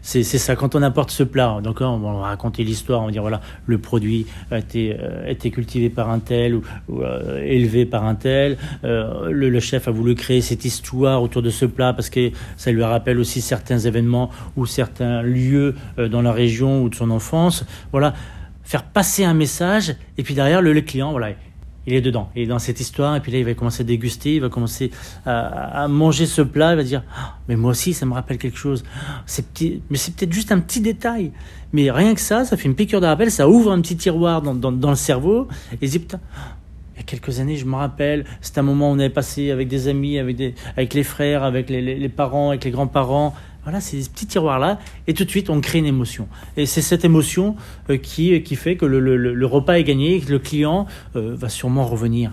c'est 0.00 0.22
ça 0.22 0.54
quand 0.54 0.76
on 0.76 0.82
apporte 0.82 1.10
ce 1.10 1.24
plat. 1.24 1.58
Donc 1.60 1.80
on 1.80 1.98
va 1.98 2.12
raconter 2.20 2.62
l'histoire, 2.62 3.02
on 3.02 3.06
va 3.06 3.10
dire 3.10 3.22
voilà 3.22 3.40
le 3.66 3.78
produit 3.78 4.26
a 4.52 4.58
été, 4.58 4.96
euh, 4.98 5.34
cultivé 5.50 5.90
par 5.90 6.08
un 6.10 6.20
tel 6.20 6.54
ou, 6.54 6.62
euh, 6.90 7.42
élevé 7.42 7.84
par 7.84 8.04
un 8.04 8.14
tel. 8.14 8.58
Euh, 8.84 9.30
le, 9.30 9.58
chef 9.58 9.88
a 9.88 9.90
voulu 9.90 10.14
créer 10.14 10.40
cette 10.40 10.64
histoire 10.64 11.20
autour 11.20 11.42
de 11.42 11.50
ce 11.50 11.66
plat 11.66 11.92
parce 11.92 12.08
que 12.08 12.30
ça 12.56 12.70
lui 12.70 12.84
rappelle 12.84 13.18
aussi 13.18 13.40
certains 13.40 13.78
événements 13.78 14.30
ou 14.56 14.66
certains 14.66 15.22
lieux 15.22 15.74
dans 15.98 16.22
la 16.22 16.32
région 16.32 16.82
ou 16.82 16.88
de 16.88 16.94
son 16.94 17.10
enfance. 17.10 17.64
Voilà, 17.90 18.14
faire 18.62 18.84
passer 18.84 19.24
un 19.24 19.34
message 19.34 19.96
et 20.16 20.22
puis 20.22 20.34
derrière 20.34 20.62
le, 20.62 20.72
le 20.72 20.80
client 20.80 21.10
voilà 21.10 21.30
il 21.86 21.94
est 21.94 22.00
dedans, 22.00 22.30
il 22.34 22.42
est 22.42 22.46
dans 22.46 22.58
cette 22.58 22.80
histoire, 22.80 23.14
et 23.16 23.20
puis 23.20 23.30
là 23.32 23.38
il 23.38 23.44
va 23.44 23.54
commencer 23.54 23.82
à 23.82 23.84
déguster, 23.84 24.36
il 24.36 24.40
va 24.40 24.48
commencer 24.48 24.90
à, 25.24 25.86
manger 25.88 26.26
ce 26.26 26.42
plat, 26.42 26.72
il 26.72 26.76
va 26.76 26.82
dire 26.82 27.02
ah, 27.16 27.36
mais 27.48 27.56
moi 27.56 27.70
aussi 27.70 27.92
ça 27.92 28.06
me 28.06 28.14
rappelle 28.14 28.38
quelque 28.38 28.58
chose. 28.58 28.84
C'est 29.26 29.46
petit, 29.46 29.82
mais 29.90 29.96
c'est 29.96 30.14
peut-être 30.14 30.32
juste 30.32 30.52
un 30.52 30.60
petit 30.60 30.80
détail, 30.80 31.32
mais 31.72 31.90
rien 31.90 32.14
que 32.14 32.20
ça, 32.20 32.44
ça 32.44 32.56
fait 32.56 32.66
une 32.66 32.74
piqûre 32.74 33.00
de 33.00 33.06
rappel, 33.06 33.30
ça 33.30 33.48
ouvre 33.48 33.72
un 33.72 33.80
petit 33.80 33.96
tiroir 33.96 34.42
dans, 34.42 34.54
dans, 34.54 34.90
le 34.90 34.96
cerveau, 34.96 35.48
et 35.80 35.86
dit 35.86 35.98
putain. 35.98 36.20
Il 36.94 37.00
y 37.00 37.02
a 37.02 37.04
quelques 37.04 37.40
années, 37.40 37.58
je 37.58 37.66
me 37.66 37.74
rappelle, 37.74 38.24
c'était 38.40 38.60
un 38.60 38.62
moment 38.62 38.90
où 38.90 38.94
on 38.94 38.98
avait 38.98 39.10
passé 39.10 39.50
avec 39.50 39.68
des 39.68 39.86
amis, 39.86 40.18
avec, 40.18 40.34
des, 40.34 40.54
avec 40.78 40.94
les 40.94 41.02
frères, 41.02 41.42
avec 41.42 41.68
les 41.68 42.08
parents, 42.08 42.48
avec 42.48 42.64
les 42.64 42.70
grands-parents, 42.70 43.34
voilà, 43.66 43.80
c'est 43.80 44.00
ces 44.00 44.08
petits 44.08 44.26
tiroirs-là, 44.26 44.78
et 45.08 45.14
tout 45.14 45.24
de 45.24 45.28
suite, 45.28 45.50
on 45.50 45.60
crée 45.60 45.80
une 45.80 45.86
émotion. 45.86 46.28
Et 46.56 46.66
c'est 46.66 46.82
cette 46.82 47.04
émotion 47.04 47.56
euh, 47.90 47.96
qui, 47.96 48.40
qui 48.44 48.54
fait 48.54 48.76
que 48.76 48.86
le, 48.86 49.44
repas 49.44 49.72
est 49.72 49.82
gagné 49.82 50.14
et 50.14 50.20
que 50.20 50.30
le 50.30 50.38
client 50.38 50.86
euh, 51.16 51.34
va 51.36 51.48
sûrement 51.48 51.84
revenir. 51.84 52.30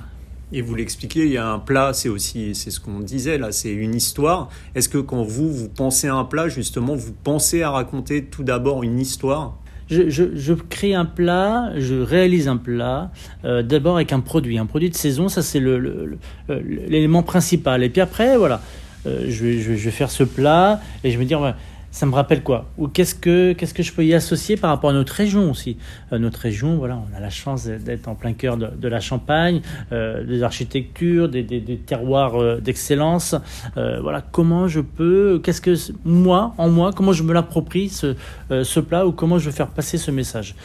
Et 0.52 0.62
vous 0.62 0.76
l'expliquez, 0.76 1.26
il 1.26 1.32
y 1.32 1.38
a 1.38 1.48
un 1.48 1.58
plat, 1.58 1.92
c'est 1.94 2.08
aussi, 2.08 2.54
c'est 2.54 2.70
ce 2.70 2.80
qu'on 2.80 3.00
disait 3.00 3.40
là, 3.40 3.52
c'est 3.52 3.74
une 3.74 3.96
histoire. 3.96 4.50
Est-ce 4.76 4.88
que 4.88 5.00
quand 5.00 5.24
vous, 5.24 5.52
vous 5.52 5.70
pensez 5.70 6.08
à 6.08 6.14
un 6.14 6.24
plat, 6.24 6.50
justement, 6.50 6.94
vous 6.94 7.14
pensez 7.24 7.64
à 7.64 7.72
raconter 7.72 8.26
tout 8.26 8.44
d'abord 8.44 8.84
une 8.84 9.00
histoire? 9.00 9.58
Je, 9.90 10.54
crée 10.54 10.94
un 10.94 11.06
plat, 11.06 11.72
je 11.78 11.96
réalise 11.96 12.48
un 12.48 12.58
plat, 12.58 13.12
euh, 13.44 13.64
d'abord 13.64 13.96
avec 13.96 14.14
un 14.14 14.20
produit. 14.20 14.60
Un 14.60 14.68
produit 14.68 14.92
de 14.92 14.96
saison, 14.96 15.30
ça 15.30 15.42
c'est 15.42 15.60
l'élément 15.60 17.24
principal. 17.24 17.82
Et 17.84 17.90
puis 17.90 18.02
après, 18.02 18.38
voilà, 18.38 18.62
euh, 19.06 19.26
je, 19.28 19.46
vais, 19.46 19.92
faire 19.92 20.12
ce 20.12 20.24
plat 20.24 20.82
et 21.04 21.12
je 21.12 21.18
vais 21.18 21.24
me 21.24 21.28
dire, 21.28 21.56
ça 21.92 22.06
me 22.06 22.14
rappelle 22.14 22.42
quoi? 22.42 22.66
Ou 22.78 22.88
qu'est-ce 22.88 23.14
que, 23.14 23.54
que 23.54 23.84
je 23.84 23.94
peux 23.94 24.06
y 24.06 24.14
associer 24.14 24.58
par 24.58 24.72
rapport 24.72 24.90
à 24.90 24.94
notre 24.94 25.14
région 25.14 25.52
aussi? 25.52 25.78
Euh, 26.12 26.20
Notre 26.20 26.40
région, 26.40 26.78
voilà, 26.78 26.98
on 26.98 27.16
a 27.16 27.20
la 27.20 27.30
chance 27.30 27.66
d'être 27.66 28.08
en 28.08 28.16
plein 28.16 28.34
cœur 28.34 28.58
de, 28.58 28.88
la 28.88 29.00
Champagne, 29.00 29.62
euh, 29.92 30.24
des 30.24 30.42
architectures, 30.44 31.30
des 31.30 31.44
terroirs 31.86 32.62
d'excellence. 32.62 33.36
voilà, 33.76 34.22
comment 34.22 34.68
je 34.68 34.80
peux, 34.80 35.40
qu'est-ce 35.44 35.62
que 35.62 35.76
moi, 36.06 36.54
en 36.58 36.70
moi, 36.70 36.92
comment 36.94 37.14
je 37.14 37.24
me 37.24 37.34
l'approprie 37.34 37.90
ce, 37.90 38.16
ce 38.50 38.80
plat 38.80 39.06
ou 39.06 39.12
comment 39.12 39.38
je 39.38 39.46
veux 39.46 39.56
faire 39.56 39.68
passer 39.68 39.98
ce 39.98 40.12
message? 40.12 40.56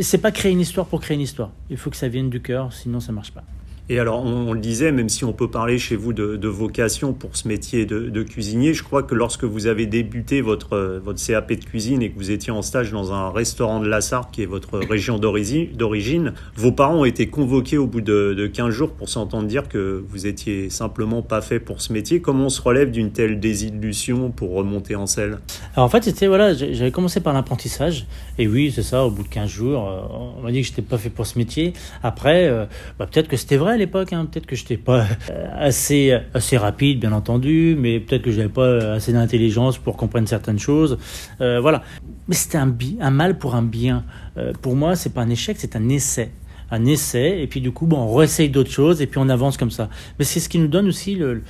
C'est 0.00 0.18
pas 0.18 0.30
créer 0.30 0.52
une 0.52 0.60
histoire 0.60 0.86
pour 0.86 1.00
créer 1.00 1.16
une 1.16 1.22
histoire. 1.22 1.50
Il 1.68 1.76
faut 1.76 1.90
que 1.90 1.96
ça 1.96 2.08
vienne 2.08 2.30
du 2.30 2.40
cœur, 2.40 2.72
sinon 2.72 3.00
ça 3.00 3.12
marche 3.12 3.32
pas. 3.32 3.44
Et 3.92 3.98
alors, 3.98 4.24
on, 4.24 4.52
le 4.52 4.60
disait, 4.60 4.92
même 4.92 5.08
si 5.08 5.24
on 5.24 5.32
peut 5.32 5.50
parler 5.50 5.76
chez 5.76 5.96
vous 5.96 6.12
de, 6.12 6.46
vocation 6.46 7.12
pour 7.12 7.36
ce 7.36 7.48
métier 7.48 7.86
de, 7.86 8.22
cuisinier, 8.22 8.72
je 8.72 8.84
crois 8.84 9.02
que 9.02 9.16
lorsque 9.16 9.42
vous 9.42 9.66
avez 9.66 9.86
débuté 9.86 10.42
votre, 10.42 11.00
votre 11.02 11.20
CAP 11.20 11.54
de 11.54 11.64
cuisine 11.64 12.00
et 12.00 12.10
que 12.10 12.16
vous 12.16 12.30
étiez 12.30 12.52
en 12.52 12.62
stage 12.62 12.92
dans 12.92 13.12
un 13.12 13.30
restaurant 13.30 13.80
de 13.80 13.88
la 13.88 14.00
Sarthe, 14.00 14.30
qui 14.30 14.42
est 14.42 14.46
votre 14.46 14.78
région 14.88 15.18
d'origine, 15.18 16.34
vos 16.54 16.70
parents 16.70 16.98
ont 16.98 17.04
été 17.04 17.26
convoqués 17.26 17.78
au 17.78 17.88
bout 17.88 18.00
de, 18.00 18.46
15 18.46 18.70
jours 18.70 18.92
pour 18.92 19.08
s'entendre 19.08 19.48
dire 19.48 19.68
que 19.68 20.04
vous 20.08 20.28
étiez 20.28 20.70
simplement 20.70 21.22
pas 21.22 21.40
fait 21.40 21.58
pour 21.58 21.80
ce 21.80 21.92
métier. 21.92 22.20
Comment 22.20 22.44
on 22.44 22.48
se 22.48 22.62
relève 22.62 22.92
d'une 22.92 23.10
telle 23.10 23.40
désillusion 23.40 24.30
pour 24.30 24.52
remonter 24.52 24.94
en 24.94 25.06
selle? 25.06 25.38
Alors 25.74 25.86
en 25.86 25.88
fait, 25.88 26.04
c'était 26.04 26.28
voilà, 26.28 26.54
j'avais 26.54 26.92
commencé 26.92 27.18
par 27.18 27.32
l'apprentissage, 27.32 28.06
et 28.38 28.46
oui, 28.46 28.70
c'est 28.72 28.84
ça, 28.84 29.04
au 29.04 29.10
bout 29.10 29.24
de 29.24 29.28
15 29.28 29.50
jours, 29.50 29.88
euh, 29.88 30.36
on 30.38 30.42
m'a 30.42 30.52
dit 30.52 30.60
que 30.60 30.68
j'étais 30.68 30.80
pas 30.80 30.96
fait 30.96 31.10
pour 31.10 31.26
ce 31.26 31.36
métier. 31.36 31.72
Après, 32.04 32.46
euh, 32.46 32.66
bah, 32.96 33.08
peut-être 33.10 33.26
que 33.26 33.36
c'était 33.36 33.56
vrai 33.56 33.79
l'époque. 33.80 34.12
Hein. 34.12 34.26
Peut-être 34.26 34.46
que 34.46 34.56
je 34.56 34.62
n'étais 34.62 34.76
pas 34.76 35.06
euh, 35.30 35.48
assez, 35.58 36.16
assez 36.34 36.56
rapide, 36.56 37.00
bien 37.00 37.12
entendu, 37.12 37.76
mais 37.78 38.00
peut-être 38.00 38.22
que 38.22 38.30
je 38.30 38.38
n'avais 38.38 38.52
pas 38.52 38.92
assez 38.92 39.12
d'intelligence 39.12 39.78
pour 39.78 39.96
comprendre 39.96 40.28
certaines 40.28 40.58
choses. 40.58 40.98
Euh, 41.40 41.60
voilà. 41.60 41.82
Mais 42.28 42.34
c'était 42.34 42.58
un, 42.58 42.72
un 43.00 43.10
mal 43.10 43.38
pour 43.38 43.54
un 43.54 43.62
bien. 43.62 44.04
Euh, 44.36 44.52
pour 44.62 44.76
moi, 44.76 44.94
c'est 44.94 45.12
pas 45.12 45.22
un 45.22 45.30
échec, 45.30 45.56
c'est 45.58 45.76
un 45.76 45.88
essai 45.88 46.30
un 46.70 46.84
essai, 46.84 47.40
et 47.42 47.46
puis 47.46 47.60
du 47.60 47.72
coup, 47.72 47.86
bon, 47.86 47.98
on 47.98 48.14
réessaye 48.14 48.48
d'autres 48.48 48.70
choses, 48.70 49.02
et 49.02 49.06
puis 49.06 49.18
on 49.18 49.28
avance 49.28 49.56
comme 49.56 49.70
ça. 49.70 49.88
Mais 50.18 50.24
c'est 50.24 50.40
ce 50.40 50.48
qui 50.48 50.58
nous 50.58 50.68
donne 50.68 50.88
aussi, 50.88 51.14
le, 51.14 51.42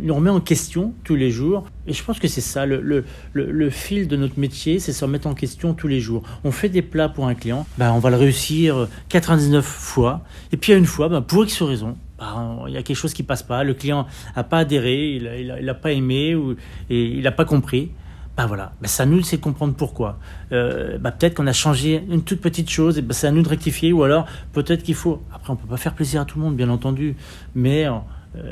nous 0.00 0.14
remet 0.14 0.30
en 0.30 0.40
question 0.40 0.94
tous 1.04 1.14
les 1.14 1.30
jours, 1.30 1.64
et 1.86 1.92
je 1.92 2.02
pense 2.02 2.18
que 2.18 2.28
c'est 2.28 2.40
ça, 2.40 2.66
le, 2.66 2.80
le, 2.80 3.04
le, 3.32 3.70
fil 3.70 4.08
de 4.08 4.16
notre 4.16 4.38
métier, 4.38 4.78
c'est 4.78 4.92
se 4.92 5.04
remettre 5.04 5.26
en 5.26 5.34
question 5.34 5.74
tous 5.74 5.88
les 5.88 6.00
jours. 6.00 6.22
On 6.44 6.50
fait 6.50 6.68
des 6.68 6.82
plats 6.82 7.08
pour 7.08 7.26
un 7.26 7.34
client, 7.34 7.66
ben, 7.78 7.92
on 7.92 7.98
va 7.98 8.10
le 8.10 8.16
réussir 8.16 8.88
99 9.08 9.64
fois, 9.64 10.22
et 10.52 10.56
puis 10.56 10.72
à 10.72 10.76
une 10.76 10.86
fois, 10.86 11.08
ben, 11.08 11.22
pour 11.22 11.44
X 11.44 11.62
raison, 11.62 11.96
ben, 12.18 12.64
il 12.68 12.74
y 12.74 12.76
a 12.76 12.82
quelque 12.82 12.96
chose 12.96 13.14
qui 13.14 13.22
passe 13.22 13.42
pas, 13.42 13.64
le 13.64 13.74
client 13.74 14.06
n'a 14.36 14.44
pas 14.44 14.58
adhéré, 14.58 15.16
il 15.16 15.64
n'a 15.64 15.74
pas 15.74 15.92
aimé, 15.92 16.34
ou, 16.34 16.56
et 16.90 17.04
il 17.04 17.22
n'a 17.22 17.32
pas 17.32 17.44
compris 17.44 17.90
ben 18.36 18.46
voilà, 18.46 18.72
ben 18.80 18.88
c'est 18.88 19.02
à 19.02 19.06
nous 19.06 19.20
de 19.20 19.36
comprendre 19.36 19.74
pourquoi. 19.74 20.18
Euh, 20.52 20.96
ben 20.98 21.10
peut-être 21.10 21.34
qu'on 21.34 21.46
a 21.46 21.52
changé 21.52 22.02
une 22.08 22.22
toute 22.22 22.40
petite 22.40 22.70
chose, 22.70 22.98
et 22.98 23.02
ben 23.02 23.12
c'est 23.12 23.26
à 23.26 23.30
nous 23.30 23.42
de 23.42 23.48
rectifier, 23.48 23.92
ou 23.92 24.02
alors 24.04 24.26
peut-être 24.52 24.82
qu'il 24.82 24.94
faut. 24.94 25.22
Après, 25.34 25.52
on 25.52 25.56
peut 25.56 25.68
pas 25.68 25.76
faire 25.76 25.94
plaisir 25.94 26.22
à 26.22 26.24
tout 26.24 26.38
le 26.38 26.44
monde, 26.44 26.56
bien 26.56 26.70
entendu, 26.70 27.14
mais 27.54 27.86
euh, 27.86 27.92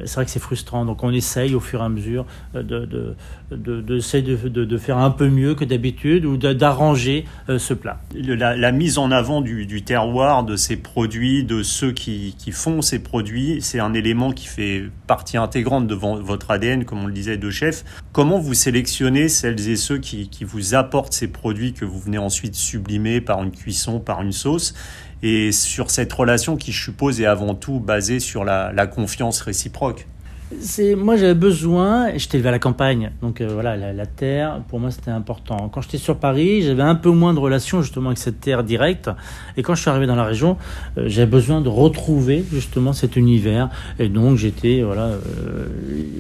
c'est 0.05 0.15
vrai 0.15 0.25
que 0.25 0.31
c'est 0.31 0.41
frustrant. 0.41 0.85
Donc 0.85 1.03
on 1.03 1.11
essaye 1.11 1.55
au 1.55 1.61
fur 1.61 1.81
et 1.81 1.85
à 1.85 1.89
mesure 1.89 2.27
euh, 2.55 2.63
de, 2.63 2.85
de, 2.85 3.17
de, 3.51 4.49
de, 4.49 4.65
de 4.65 4.79
faire 4.79 4.99
un 4.99 5.11
peu 5.11 5.29
mieux 5.29 5.55
que 5.55 5.65
d'habitude 5.65 6.25
ou 6.25 6.37
d'arranger 6.37 7.25
euh, 7.49 7.59
ce 7.59 7.75
plat. 7.75 8.01
La, 8.15 8.57
la, 8.57 8.73
mise 8.73 8.99
en 8.99 9.11
avant 9.11 9.41
du, 9.41 9.67
du, 9.67 9.83
terroir, 9.83 10.45
de 10.45 10.57
ces 10.57 10.77
produits, 10.77 11.45
de 11.45 11.63
ceux 11.63 11.93
qui, 11.93 12.35
qui 12.39 12.53
font 12.53 12.83
ces 12.83 12.99
produits, 12.99 13.59
c'est 13.61 13.81
un 13.81 13.95
élément 13.95 14.33
qui 14.33 14.47
fait 14.47 14.85
partie 15.07 15.37
intégrante 15.37 15.87
de 15.87 15.95
votre 15.95 16.51
ADN, 16.51 16.85
comme 16.85 17.03
on 17.03 17.07
le 17.07 17.13
disait, 17.13 17.37
de 17.37 17.51
chef. 17.51 17.85
Comment 18.13 18.39
vous 18.39 18.55
sélectionnez 18.55 19.29
celles 19.29 19.69
et 19.69 19.77
ceux 19.77 19.99
qui, 19.99 20.29
qui 20.29 20.45
vous 20.45 20.75
apportent 20.75 21.13
ces 21.13 21.29
produits 21.29 21.73
que 21.73 21.85
vous 21.85 21.99
venez 21.99 22.19
ensuite 22.19 22.55
sublimer 22.55 23.21
par 23.21 23.43
une 23.43 23.51
cuisson, 23.51 24.01
par 24.01 24.23
une 24.23 24.33
sauce? 24.33 24.75
Et 25.23 25.53
sur 25.53 25.91
cette 25.91 26.13
relation 26.13 26.57
qui, 26.57 26.73
je 26.73 26.83
suppose, 26.83 27.21
est 27.21 27.27
avant 27.27 27.55
tout 27.55 27.79
basée 27.79 28.21
sur 28.21 28.45
la, 28.45 28.73
la 28.73 28.87
confiance 28.87 29.41
réciproque 29.41 30.07
c'est 30.59 30.97
moi 30.97 31.17
j'avais 31.17 31.35
besoin 31.35 32.11
j'étais 32.17 32.39
élevé 32.39 32.49
à 32.49 32.53
la 32.53 32.59
campagne 32.59 33.13
donc 33.23 33.41
euh, 33.41 33.49
voilà 33.53 33.77
la, 33.77 34.07
terre 34.07 34.61
pour 34.69 34.81
moi 34.81 34.91
c'était 34.91 35.13
important. 35.13 35.69
Quand 35.73 35.81
j'étais 35.81 35.99
sur 35.99 36.17
Paris 36.17 36.63
j'avais 36.63 36.83
un 36.83 36.97
peu 36.97 37.11
moins 37.11 37.35
de 37.35 37.39
relation 37.39 37.83
justement 37.83 38.09
avec 38.09 38.19
cette 38.19 38.41
terre 38.41 38.65
directe. 38.65 39.11
Et 39.57 39.63
quand 39.63 39.75
je 39.77 39.83
suis 39.83 39.91
arrivé 39.91 40.07
dans 40.07 40.17
la 40.17 40.25
région 40.25 40.57
euh, 40.99 41.05
j'avais 41.07 41.31
besoin 41.31 41.61
de 41.61 41.69
retrouver 41.69 42.45
justement 42.53 42.93
cet 42.93 43.15
univers. 43.15 43.69
Et 44.01 44.09
donc 44.09 44.39
j'étais 44.39 44.83
voilà 44.83 45.03
euh, 45.03 45.69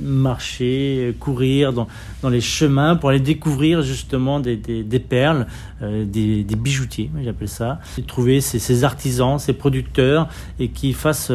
marcher 0.02 1.16
courir 1.18 1.72
dans, 1.72 1.88
dans 2.22 2.28
les 2.28 2.40
chemins 2.40 2.94
pour 2.94 3.10
aller 3.10 3.20
découvrir 3.20 3.82
justement 3.82 4.38
des, 4.38 4.56
des, 4.56 4.84
des 4.84 5.00
perles 5.00 5.46
des, 5.80 6.44
des, 6.44 6.56
bijoutiers 6.56 7.10
j'appelle 7.24 7.48
ça. 7.48 7.80
Et 7.98 8.02
trouver 8.02 8.40
ces, 8.40 8.58
ces, 8.58 8.84
artisans 8.84 9.38
ces 9.38 9.54
producteurs 9.54 10.28
et 10.58 10.68
qui 10.68 10.92
fassent 10.92 11.32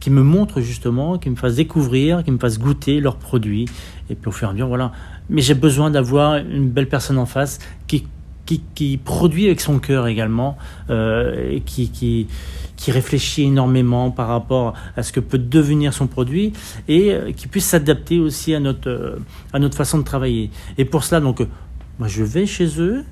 qui 0.00 0.10
me 0.10 0.22
montrent 0.22 0.60
justement, 0.60 1.18
qui 1.18 1.30
me 1.30 1.36
fassent 1.36 1.56
découvrir, 1.56 2.22
qui 2.24 2.30
me 2.30 2.38
fassent 2.38 2.58
goûter 2.58 3.00
leurs 3.00 3.16
produits. 3.16 3.66
Et 4.10 4.14
puis 4.14 4.28
au 4.28 4.32
fur 4.32 4.48
et 4.48 4.50
à 4.50 4.52
mesure, 4.52 4.68
voilà. 4.68 4.92
Mais 5.30 5.42
j'ai 5.42 5.54
besoin 5.54 5.90
d'avoir 5.90 6.36
une 6.36 6.68
belle 6.68 6.88
personne 6.88 7.18
en 7.18 7.26
face 7.26 7.58
qui, 7.86 8.06
qui, 8.74 8.96
produit 8.96 9.46
avec 9.46 9.60
son 9.60 9.78
cœur 9.78 10.06
également, 10.06 10.56
euh, 10.90 11.50
et 11.50 11.60
qui, 11.60 11.90
qui, 11.90 12.28
qui 12.76 12.90
réfléchit 12.92 13.44
énormément 13.44 14.10
par 14.10 14.28
rapport 14.28 14.74
à 14.96 15.02
ce 15.02 15.12
que 15.12 15.20
peut 15.20 15.38
devenir 15.38 15.92
son 15.92 16.06
produit 16.06 16.52
et 16.88 17.12
euh, 17.12 17.32
qui 17.32 17.48
puisse 17.48 17.66
s'adapter 17.66 18.20
aussi 18.20 18.54
à 18.54 18.60
notre, 18.60 18.88
euh, 18.88 19.18
à 19.52 19.58
notre 19.58 19.76
façon 19.76 19.98
de 19.98 20.04
travailler. 20.04 20.50
Et 20.78 20.84
pour 20.84 21.04
cela, 21.04 21.20
donc, 21.20 21.44
moi, 21.98 22.08
je 22.08 22.22
vais 22.22 22.46
chez 22.46 22.80
eux, 22.80 23.04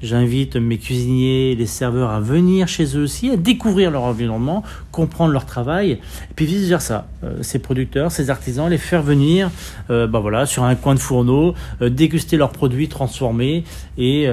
J'invite 0.00 0.54
mes 0.54 0.78
cuisiniers, 0.78 1.56
les 1.56 1.66
serveurs 1.66 2.10
à 2.10 2.20
venir 2.20 2.68
chez 2.68 2.96
eux 2.96 3.02
aussi, 3.02 3.30
à 3.30 3.36
découvrir 3.36 3.90
leur 3.90 4.02
environnement, 4.02 4.62
comprendre 4.92 5.32
leur 5.32 5.44
travail, 5.44 5.92
et 5.92 6.00
puis 6.36 6.46
vice 6.46 6.68
versa. 6.68 7.08
Euh, 7.24 7.38
ces 7.42 7.58
producteurs, 7.58 8.12
ces 8.12 8.30
artisans, 8.30 8.70
les 8.70 8.78
faire 8.78 9.02
venir, 9.02 9.50
euh, 9.90 10.06
bah 10.06 10.20
voilà, 10.20 10.46
sur 10.46 10.62
un 10.62 10.76
coin 10.76 10.94
de 10.94 11.00
fourneau, 11.00 11.54
euh, 11.82 11.90
déguster 11.90 12.36
leurs 12.36 12.52
produits 12.52 12.88
transformés 12.88 13.64
et, 13.96 14.28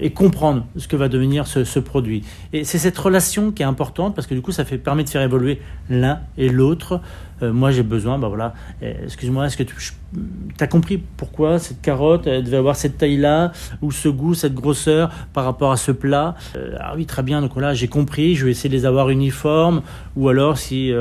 et 0.00 0.10
comprendre 0.10 0.66
ce 0.76 0.86
que 0.86 0.94
va 0.94 1.08
devenir 1.08 1.46
ce, 1.46 1.64
ce 1.64 1.80
produit. 1.80 2.22
Et 2.52 2.64
c'est 2.64 2.78
cette 2.78 2.98
relation 2.98 3.50
qui 3.50 3.62
est 3.62 3.66
importante 3.66 4.14
parce 4.14 4.26
que 4.28 4.34
du 4.34 4.42
coup, 4.42 4.52
ça 4.52 4.64
fait 4.64 4.78
permet 4.78 5.02
de 5.02 5.08
faire 5.08 5.22
évoluer 5.22 5.60
l'un 5.90 6.20
et 6.38 6.48
l'autre. 6.48 7.00
Moi, 7.42 7.70
j'ai 7.70 7.82
besoin, 7.82 8.18
bah 8.18 8.28
voilà. 8.28 8.54
Excuse-moi, 8.80 9.46
est-ce 9.46 9.56
que 9.56 9.62
tu 9.62 9.74
as 10.60 10.66
compris 10.66 11.02
pourquoi 11.16 11.58
cette 11.58 11.80
carotte 11.80 12.26
elle 12.26 12.44
devait 12.44 12.58
avoir 12.58 12.76
cette 12.76 12.98
taille-là 12.98 13.52
ou 13.80 13.90
ce 13.90 14.08
goût, 14.08 14.34
cette 14.34 14.54
grosseur 14.54 15.10
par 15.32 15.44
rapport 15.44 15.72
à 15.72 15.76
ce 15.76 15.92
plat? 15.92 16.34
Ah 16.78 16.94
oui, 16.96 17.06
très 17.06 17.22
bien. 17.22 17.40
Donc 17.40 17.52
voilà, 17.54 17.74
j'ai 17.74 17.88
compris. 17.88 18.34
Je 18.34 18.44
vais 18.44 18.50
essayer 18.50 18.70
de 18.70 18.74
les 18.74 18.86
avoir 18.86 19.10
uniformes 19.10 19.82
ou 20.16 20.28
alors 20.28 20.58
si 20.58 20.92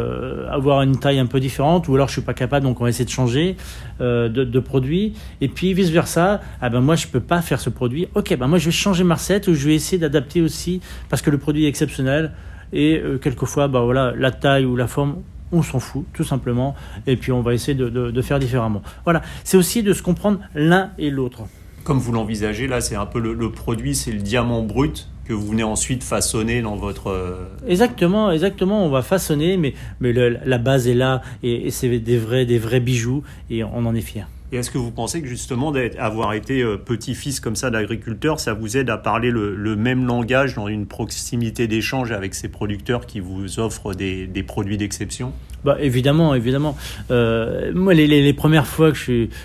avoir 0.50 0.81
une 0.81 0.98
taille 0.98 1.19
un 1.19 1.25
peu 1.25 1.39
différente, 1.39 1.88
ou 1.88 1.95
alors 1.95 2.07
je 2.07 2.13
suis 2.13 2.21
pas 2.21 2.33
capable, 2.33 2.65
donc 2.65 2.79
on 2.79 2.83
va 2.83 2.89
essayer 2.89 3.05
de 3.05 3.10
changer 3.10 3.57
euh, 4.01 4.29
de, 4.29 4.60
produit. 4.60 5.13
Et 5.41 5.48
puis 5.48 5.74
vice 5.74 5.89
versa, 5.89 6.41
ah 6.62 6.69
ben 6.69 6.81
moi 6.81 6.95
je 6.95 7.07
peux 7.07 7.19
pas 7.19 7.41
faire 7.41 7.60
ce 7.60 7.69
produit. 7.69 8.07
Ok, 8.15 8.36
ben 8.38 8.48
moi 8.48 8.57
je 8.57 8.65
vais 8.65 8.71
changer 8.71 9.03
ma 9.03 9.15
recette 9.15 9.48
ou 9.48 9.53
je 9.53 9.67
vais 9.67 9.75
essayer 9.75 9.98
d'adapter 9.98 10.41
aussi 10.41 10.81
parce 11.10 11.21
que 11.21 11.29
le 11.29 11.38
produit 11.38 11.65
est 11.65 11.67
exceptionnel. 11.67 12.31
Et 12.74 12.98
euh, 12.98 13.17
quelquefois, 13.17 13.67
bah 13.67 13.81
voilà, 13.81 14.13
la 14.15 14.31
taille 14.31 14.65
ou 14.65 14.75
la 14.75 14.88
forme, 14.88 15.17
on 15.51 15.63
s'en 15.63 15.79
fout, 15.79 16.05
tout 16.13 16.24
simplement. 16.24 16.75
Et 17.08 17.17
puis 17.17 17.31
on 17.31 17.41
va 17.41 17.53
essayer 17.53 17.75
de, 17.75 18.22
faire 18.22 18.39
différemment. 18.39 18.81
Voilà, 19.03 19.22
c'est 19.43 19.58
aussi 19.58 19.84
de 19.84 19.93
se 19.93 20.03
comprendre 20.03 20.39
l'un 20.55 20.91
et 20.98 21.10
l'autre. 21.10 21.43
Comme 21.84 21.98
vous 21.98 22.12
l'envisagez, 22.12 22.67
là, 22.67 22.79
c'est 22.79 22.96
un 22.96 23.08
peu 23.08 23.20
le 23.20 23.51
produit, 23.51 23.96
c'est 23.96 24.12
le 24.12 24.20
diamant 24.20 24.62
brut 24.62 25.10
que 25.25 25.34
vous 25.34 25.48
venez 25.48 25.63
ensuite 25.63 26.03
façonner 26.03 26.62
dans 26.62 26.75
votre... 26.75 27.08
Euh, 27.08 27.48
exactement, 27.67 28.31
exactement, 28.31 28.86
on 28.86 28.89
va 28.89 29.01
façonner, 29.01 29.58
mais, 29.58 29.74
mais 30.00 30.13
la 30.13 30.58
base 30.58 30.88
est 30.88 30.93
là, 30.93 31.22
et, 31.43 31.67
et 31.67 31.72
c'est 31.72 32.00
des 32.00 32.17
vrais, 32.17 32.46
des 32.46 32.58
vrais 32.58 32.79
bijoux, 32.79 33.24
et 33.50 33.63
on 33.63 33.86
en 33.86 33.96
est 33.96 34.01
fiers. 34.01 34.25
Et 34.53 34.58
est-ce 34.58 34.70
que 34.70 34.77
vous 34.77 34.91
pensez 34.91 35.22
que 35.22 35.27
justement 35.29 35.72
d'avoir 35.72 36.34
été 36.34 36.62
euh, 36.62 36.75
petit-fils 36.75 37.39
comme 37.39 37.55
ça 37.55 37.70
d'agriculteur, 37.70 38.39
ça 38.39 38.53
vous 38.53 38.75
aide 38.75 38.89
à 38.89 38.98
parler 38.98 39.31
le, 39.31 39.75
même 39.77 40.05
langage 40.05 40.55
dans 40.55 40.67
une 40.67 40.88
proximité 40.88 41.67
d'échange 41.67 42.12
avec 42.12 42.36
ces 42.36 42.50
producteurs 42.50 43.05
qui 43.05 43.22
vous 43.22 43.60
offrent 43.60 43.93
des, 43.93 44.43
produits 44.46 44.77
d'exception? 44.77 45.31
Bah, 45.63 45.77
évidemment, 45.79 46.36
évidemment. 46.36 46.75
Euh, 47.12 47.72
moi, 47.74 47.93
les, 47.93 48.34
premières 48.34 48.67
fois 48.67 48.91
que 48.91 48.98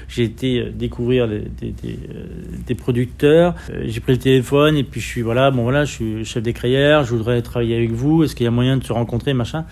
j'ai 0.09 0.23
été 0.23 0.61
euh, 0.61 0.71
découvrir 0.71 1.29
des, 1.29 2.75
producteurs, 2.75 3.55
j'ai 3.85 4.01
pris 4.01 4.13
le 4.13 4.19
téléphone 4.19 4.77
et 4.77 4.83
puis 4.83 5.01
je 5.01 5.07
suis 5.07 5.23
voilà, 5.23 5.53
bon 5.53 5.63
voilà, 5.63 5.85
je 5.85 5.93
suis 5.93 6.25
chef 6.25 6.43
d'écrière, 6.43 7.05
je 7.05 7.15
voudrais 7.15 7.41
travailler 7.43 7.77
avec 7.77 7.93
vous. 7.93 8.25
Est-ce 8.25 8.35
qu'il 8.35 8.45
y 8.45 8.49
a 8.49 8.51
moyen 8.51 8.77
de 8.77 8.85
se 8.85 8.93
rencontrer, 8.93 9.35
machin? 9.35 9.67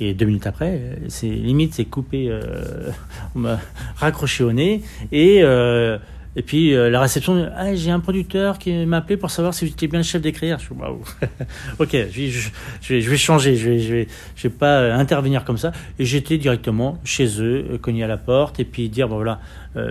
Et 0.00 0.14
deux 0.14 0.26
minutes 0.26 0.46
après, 0.46 0.98
c'est 1.08 1.28
limite, 1.28 1.74
c'est 1.74 1.84
coupé, 1.84 2.28
euh, 2.28 2.90
on 3.34 3.40
m'a 3.40 3.58
raccroché 3.96 4.44
au 4.44 4.52
nez. 4.52 4.82
Et, 5.10 5.40
euh, 5.42 5.98
et 6.36 6.42
puis 6.42 6.72
euh, 6.72 6.88
la 6.88 7.00
réception, 7.00 7.50
ah, 7.56 7.74
j'ai 7.74 7.90
un 7.90 7.98
producteur 7.98 8.58
qui 8.58 8.72
m'a 8.86 8.98
appelé 8.98 9.16
pour 9.16 9.30
savoir 9.30 9.54
si 9.54 9.66
étiez 9.66 9.88
bien 9.88 9.98
le 9.98 10.04
chef 10.04 10.22
d'écrire. 10.22 10.58
Je 10.60 10.66
suis, 10.66 10.74
waouh, 10.74 11.00
ok, 11.80 11.96
je, 12.12 12.90
vais, 12.94 13.16
changer, 13.16 13.56
je 13.56 13.70
vais, 13.70 13.78
je 13.80 13.92
vais, 13.92 14.08
je 14.36 14.42
vais 14.44 14.54
pas 14.54 14.94
intervenir 14.94 15.44
comme 15.44 15.58
ça. 15.58 15.72
Et 15.98 16.04
j'étais 16.04 16.38
directement 16.38 17.00
chez 17.02 17.42
eux, 17.42 17.78
cogné 17.82 18.04
à 18.04 18.08
la 18.08 18.18
porte, 18.18 18.60
et 18.60 18.64
puis 18.64 18.88
dire, 18.88 19.08
bon 19.08 19.16
voilà, 19.16 19.40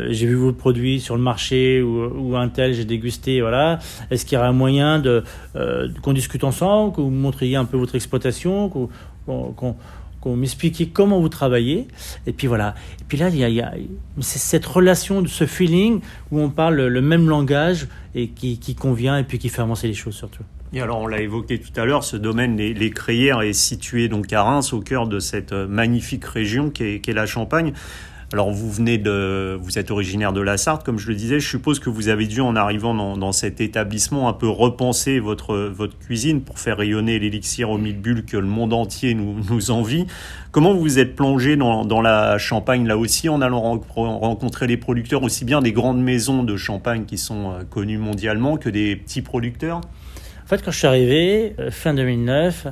j'ai 0.09 0.25
vu 0.25 0.35
vos 0.35 0.53
produits 0.53 0.99
sur 1.01 1.15
le 1.17 1.21
marché 1.21 1.81
ou, 1.81 2.05
ou 2.05 2.37
un 2.37 2.47
tel, 2.47 2.73
j'ai 2.73 2.85
dégusté, 2.85 3.41
voilà. 3.41 3.79
Est-ce 4.09 4.25
qu'il 4.25 4.35
y 4.35 4.37
aurait 4.37 4.47
un 4.47 4.53
moyen 4.53 4.99
de 4.99 5.23
qu'on 6.01 6.13
discute 6.13 6.45
ensemble, 6.45 6.95
que 6.95 7.01
vous 7.01 7.09
montriez 7.09 7.57
un 7.57 7.65
peu 7.65 7.75
votre 7.75 7.95
exploitation, 7.95 8.69
qu'on 9.27 10.35
m'expliquiez 10.35 10.87
comment 10.87 11.19
vous 11.19 11.29
travaillez. 11.29 11.87
Et 12.25 12.33
puis 12.33 12.47
voilà. 12.47 12.75
Et 12.99 13.03
puis 13.07 13.17
là, 13.17 13.29
il 13.29 13.37
y 13.37 13.61
a, 13.61 13.73
cette 14.19 14.65
relation, 14.65 15.25
ce 15.25 15.45
feeling 15.45 16.01
où 16.31 16.39
on 16.39 16.49
parle 16.49 16.75
le 16.75 17.01
même 17.01 17.29
langage 17.29 17.87
et 18.15 18.29
qui, 18.29 18.75
convient 18.75 19.17
et 19.17 19.23
puis 19.23 19.39
qui 19.39 19.49
fait 19.49 19.61
avancer 19.61 19.87
les 19.87 19.93
choses 19.93 20.15
surtout. 20.15 20.43
Et 20.73 20.81
alors, 20.81 20.99
on 20.99 21.07
l'a 21.07 21.21
évoqué 21.21 21.59
tout 21.59 21.79
à 21.79 21.85
l'heure, 21.85 22.03
ce 22.03 22.17
domaine, 22.17 22.57
les, 22.57 22.73
les, 22.73 22.89
Crayères, 22.89 23.41
est 23.41 23.53
situé 23.53 24.09
donc 24.09 24.33
à 24.33 24.43
Reims, 24.43 24.73
au 24.73 24.81
cœur 24.81 25.07
de 25.07 25.19
cette 25.19 25.53
magnifique 25.53 26.25
région 26.25 26.69
qu'est 26.71 27.07
est 27.07 27.13
la 27.13 27.25
Champagne. 27.25 27.71
Alors 28.33 28.51
vous 28.51 28.69
venez 28.69 28.97
de, 28.97 29.57
vous 29.61 29.79
êtes 29.79 29.89
originaire 29.89 30.33
de 30.33 30.41
la 30.41 30.57
Sarthe, 30.57 30.83
comme 30.83 30.99
je 30.99 31.07
le 31.07 31.15
disais. 31.15 31.39
Je 31.39 31.47
suppose 31.47 31.79
que 31.79 31.89
vous 31.89 32.09
avez 32.09 32.27
dû, 32.27 32.41
en 32.41 32.57
arrivant 32.57 32.93
dans, 33.15 33.31
cet 33.31 33.61
établissement, 33.61 34.27
un 34.27 34.33
peu 34.33 34.49
repenser 34.49 35.19
votre 35.19 35.55
votre 35.55 35.97
cuisine 35.97 36.41
pour 36.41 36.59
faire 36.59 36.77
rayonner 36.77 37.19
l'élixir 37.19 37.69
aux 37.69 37.77
mille 37.77 38.01
bulles 38.01 38.25
que 38.25 38.35
le 38.35 38.47
monde 38.47 38.73
entier 38.73 39.13
nous, 39.13 39.37
nous 39.49 39.71
envie. 39.71 40.07
Comment 40.51 40.73
vous 40.73 40.81
vous 40.81 40.99
êtes 40.99 41.15
plongé 41.15 41.55
dans, 41.55 41.85
dans, 41.85 42.01
la 42.01 42.37
Champagne 42.37 42.85
là 42.85 42.97
aussi, 42.97 43.29
en 43.29 43.41
allant 43.41 43.79
rencontrer 43.95 44.67
les 44.67 44.75
producteurs 44.75 45.23
aussi 45.23 45.45
bien 45.45 45.61
des 45.61 45.71
grandes 45.71 46.01
maisons 46.01 46.43
de 46.43 46.57
Champagne 46.57 47.05
qui 47.05 47.17
sont 47.17 47.51
euh, 47.51 47.63
connues 47.63 47.97
mondialement 47.97 48.57
que 48.57 48.69
des 48.69 48.97
petits 48.97 49.21
producteurs? 49.21 49.79
En 50.47 50.49
fait, 50.49 50.63
quand 50.63 50.71
je 50.71 50.77
suis 50.77 50.87
arrivé, 50.87 51.55
euh, 51.59 51.71
fin 51.71 51.93
2009, 51.93 52.67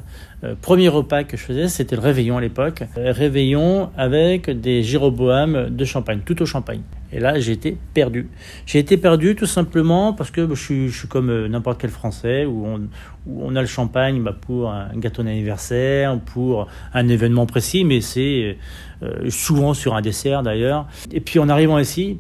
euh, 0.46 0.56
premier 0.62 0.88
repas 0.88 1.26
que 1.26 1.36
je 1.36 1.44
faisais, 1.44 1.68
c'était 1.68 1.98
le 1.98 2.02
réveillon 2.02 2.38
à 2.38 2.42
l'époque. 2.42 2.84
Euh, 2.98 3.12
réveillon 3.12 3.90
avec 3.98 4.50
des 4.50 4.82
gyroboames 4.82 5.76
de 5.76 5.84
champagne, 5.84 6.22
tout 6.24 6.42
au 6.42 6.46
champagne. 6.46 6.80
Et 7.12 7.20
là, 7.20 7.38
j'ai 7.38 7.52
été 7.52 7.78
perdu. 7.94 8.30
J'ai 8.66 8.80
été 8.80 8.96
perdu 8.96 9.36
tout 9.36 9.46
simplement 9.46 10.14
parce 10.14 10.32
que 10.32 10.48
je 10.48 10.56
suis, 10.56 10.88
je 10.88 11.00
suis 11.00 11.10
comme 11.10 11.48
n'importe 11.48 11.82
quel 11.82 11.90
Français 11.90 12.46
où 12.46 12.66
on, 12.66 12.80
où 13.28 13.44
on, 13.44 13.58
a 13.58 13.62
le 13.62 13.68
champagne 13.68 14.24
bah, 14.24 14.34
pour 14.40 14.72
un 14.72 14.96
gâteau 14.96 15.24
d'anniversaire, 15.24 16.18
pour 16.18 16.70
un 16.94 17.10
événement 17.10 17.46
précis, 17.46 17.84
mais 17.84 18.00
c'est 18.00 18.58
souvent 19.28 19.74
sur 19.74 19.96
un 19.96 20.02
dessert 20.02 20.44
d'ailleurs. 20.44 20.88
Et 21.12 21.20
puis 21.20 21.40
en 21.40 21.50
arrivant 21.50 21.78
ici, 21.78 22.20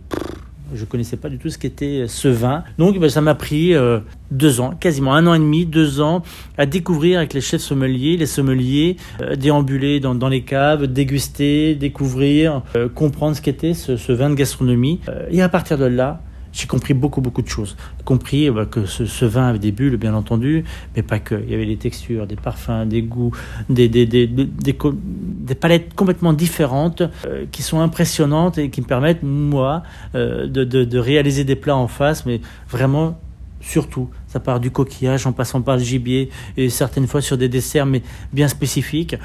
je 0.73 0.81
ne 0.81 0.85
connaissais 0.85 1.17
pas 1.17 1.29
du 1.29 1.37
tout 1.37 1.49
ce 1.49 1.57
qu'était 1.57 2.05
ce 2.07 2.27
vin. 2.27 2.63
Donc 2.77 2.97
ben, 2.99 3.09
ça 3.09 3.21
m'a 3.21 3.35
pris 3.35 3.73
euh, 3.73 3.99
deux 4.31 4.61
ans, 4.61 4.71
quasiment 4.71 5.13
un 5.13 5.27
an 5.27 5.33
et 5.33 5.39
demi, 5.39 5.65
deux 5.65 6.01
ans, 6.01 6.23
à 6.57 6.65
découvrir 6.65 7.19
avec 7.19 7.33
les 7.33 7.41
chefs 7.41 7.61
sommeliers, 7.61 8.17
les 8.17 8.25
sommeliers, 8.25 8.97
euh, 9.21 9.35
déambuler 9.35 9.99
dans, 9.99 10.29
les 10.29 10.41
caves, 10.41 10.87
déguster, 10.87 11.75
découvrir, 11.75 12.61
euh, 12.75 12.89
comprendre 12.89 13.35
ce 13.35 13.41
qu'était 13.41 13.73
ce, 13.73 14.11
vin 14.11 14.29
de 14.29 14.35
gastronomie. 14.35 14.99
et 15.29 15.41
à 15.41 15.49
partir 15.49 15.77
de 15.77 15.85
là, 15.85 16.21
j'ai 16.55 16.67
compris 16.67 16.93
beaucoup, 16.93 17.19
beaucoup 17.19 17.41
de 17.41 17.49
choses. 17.49 17.75
Compris 18.05 18.49
bah, 18.49 18.65
que 18.65 18.85
ce, 18.85 19.25
vin 19.25 19.47
avait 19.47 19.59
des 19.59 19.73
bulles, 19.73 19.97
bien 19.97 20.13
entendu, 20.13 20.63
mais 20.95 21.03
pas 21.03 21.19
que. 21.19 21.35
Il 21.35 21.51
y 21.51 21.53
avait 21.53 21.65
des 21.65 21.75
textures, 21.75 22.25
des 22.27 22.37
parfums, 22.37 22.85
des 22.85 23.01
goûts, 23.01 23.31
des, 23.69 23.89
des, 23.89 24.05
des, 24.05 24.25
des, 24.27 25.55
palettes 25.55 25.93
complètement 25.95 26.31
différentes 26.31 27.01
euh, 27.25 27.45
qui 27.51 27.61
sont 27.61 27.81
impressionnantes 27.81 28.57
et 28.57 28.69
qui 28.69 28.81
me 28.81 28.85
permettent, 28.85 29.23
moi, 29.23 29.83
euh, 30.15 30.47
de, 30.47 30.63
de, 30.63 30.85
de 30.85 30.97
réaliser 30.97 31.43
des 31.43 31.57
plats 31.57 31.75
en 31.75 31.87
face, 31.87 32.25
mais 32.25 32.39
vraiment 32.69 33.19
surtout. 33.59 34.09
Ça 34.27 34.39
part 34.39 34.59
du 34.59 34.71
coquillage 34.71 35.27
en 35.27 35.33
passant 35.33 35.61
par 35.61 35.77
le 35.77 35.83
gibier 35.83 36.29
et 36.55 36.69
certaines 36.69 37.07
fois 37.07 37.21
sur 37.21 37.37
des 37.37 37.49
desserts 37.49 37.85
mais 37.85 38.01
bien 38.31 38.47
spécifiques. 38.47 39.15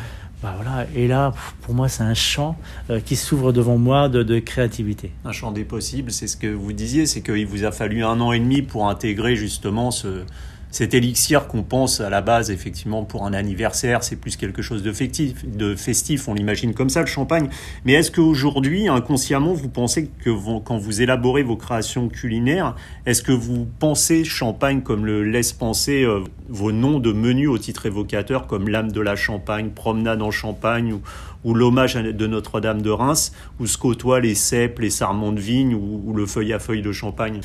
Bah 0.43 0.57
et 0.95 1.07
là, 1.07 1.35
pour 1.63 1.75
moi, 1.75 1.89
c'est 1.89 2.03
un 2.03 2.15
champ 2.15 2.57
euh, 2.89 3.01
qui 3.01 3.17
s'ouvre 3.17 3.53
devant 3.53 3.77
moi 3.77 4.09
de, 4.09 4.39
créativité. 4.39 5.13
Un 5.25 5.33
champ 5.33 5.53
des 5.53 5.65
possibles, 5.65 6.11
c'est 6.11 6.27
ce 6.27 6.37
que 6.37 6.47
vous 6.47 6.73
disiez, 6.73 7.05
c'est 7.05 7.21
qu'il 7.21 7.47
vous 7.47 7.65
a 7.65 7.73
fallu 7.73 8.05
un 8.05 8.21
an 8.21 8.33
et 8.33 8.41
demi 8.41 8.63
pour 8.63 8.89
intégrer 8.89 9.37
justement 9.37 9.91
ce, 9.91 10.25
cet 10.71 10.95
élixir 10.95 11.49
qu'on 11.49 11.63
pense 11.63 12.01
à 12.01 12.11
la 12.11 12.21
base, 12.21 12.51
effectivement, 12.51 13.05
pour 13.05 13.27
un 13.27 13.33
anniversaire, 13.33 14.05
c'est 14.05 14.17
plus 14.17 14.37
quelque 14.37 14.63
chose 14.63 14.83
de 14.83 14.93
festif, 14.93 16.29
on 16.29 16.35
l'imagine 16.35 16.75
comme 16.75 16.91
ça, 16.91 17.01
le 17.01 17.07
champagne. 17.07 17.49
Mais 17.85 17.95
est-ce 17.95 18.11
qu'aujourd'hui, 18.11 18.89
inconsciemment, 18.89 19.53
vous 19.53 19.69
pensez 19.69 20.11
que 20.25 20.31
quand 20.61 20.79
vous 20.79 21.03
élaborez 21.03 21.43
vos 21.43 21.57
créations 21.57 22.09
culinaires, 22.09 22.77
est-ce 23.07 23.23
que 23.23 23.33
vous 23.33 23.67
pensez 23.79 24.25
champagne 24.25 24.83
comme 24.83 25.07
le 25.07 25.25
laisse 25.25 25.53
penser 25.53 26.05
euh, 26.05 26.21
vos 26.49 26.73
noms 26.73 26.99
de 26.99 27.13
menus 27.13 27.49
au 27.49 27.59
titre 27.59 27.87
évocateur, 27.87 28.47
comme 28.47 28.69
l'âme 28.69 28.93
de 28.93 29.01
la 29.01 29.17
Champagne, 29.17 29.71
promenade 29.71 30.23
en 30.23 30.31
Champagne 30.31 30.93
ou, 30.93 31.01
ou 31.45 31.55
l'hommage 31.55 31.95
de 31.95 32.27
Notre-Dame 32.27 32.83
de 32.83 32.91
Reims, 32.91 33.33
où 33.59 33.67
se 33.67 33.79
côtoient 33.79 34.21
les 34.21 34.35
cèpes, 34.35 34.79
les 34.79 34.91
sarments 34.91 35.33
de 35.33 35.41
vigne 35.41 35.75
ou, 35.75 36.13
le 36.15 36.27
feuille 36.27 36.53
à 36.53 36.59
feuille 36.59 36.83
de 36.83 36.93
Champagne 36.93 37.41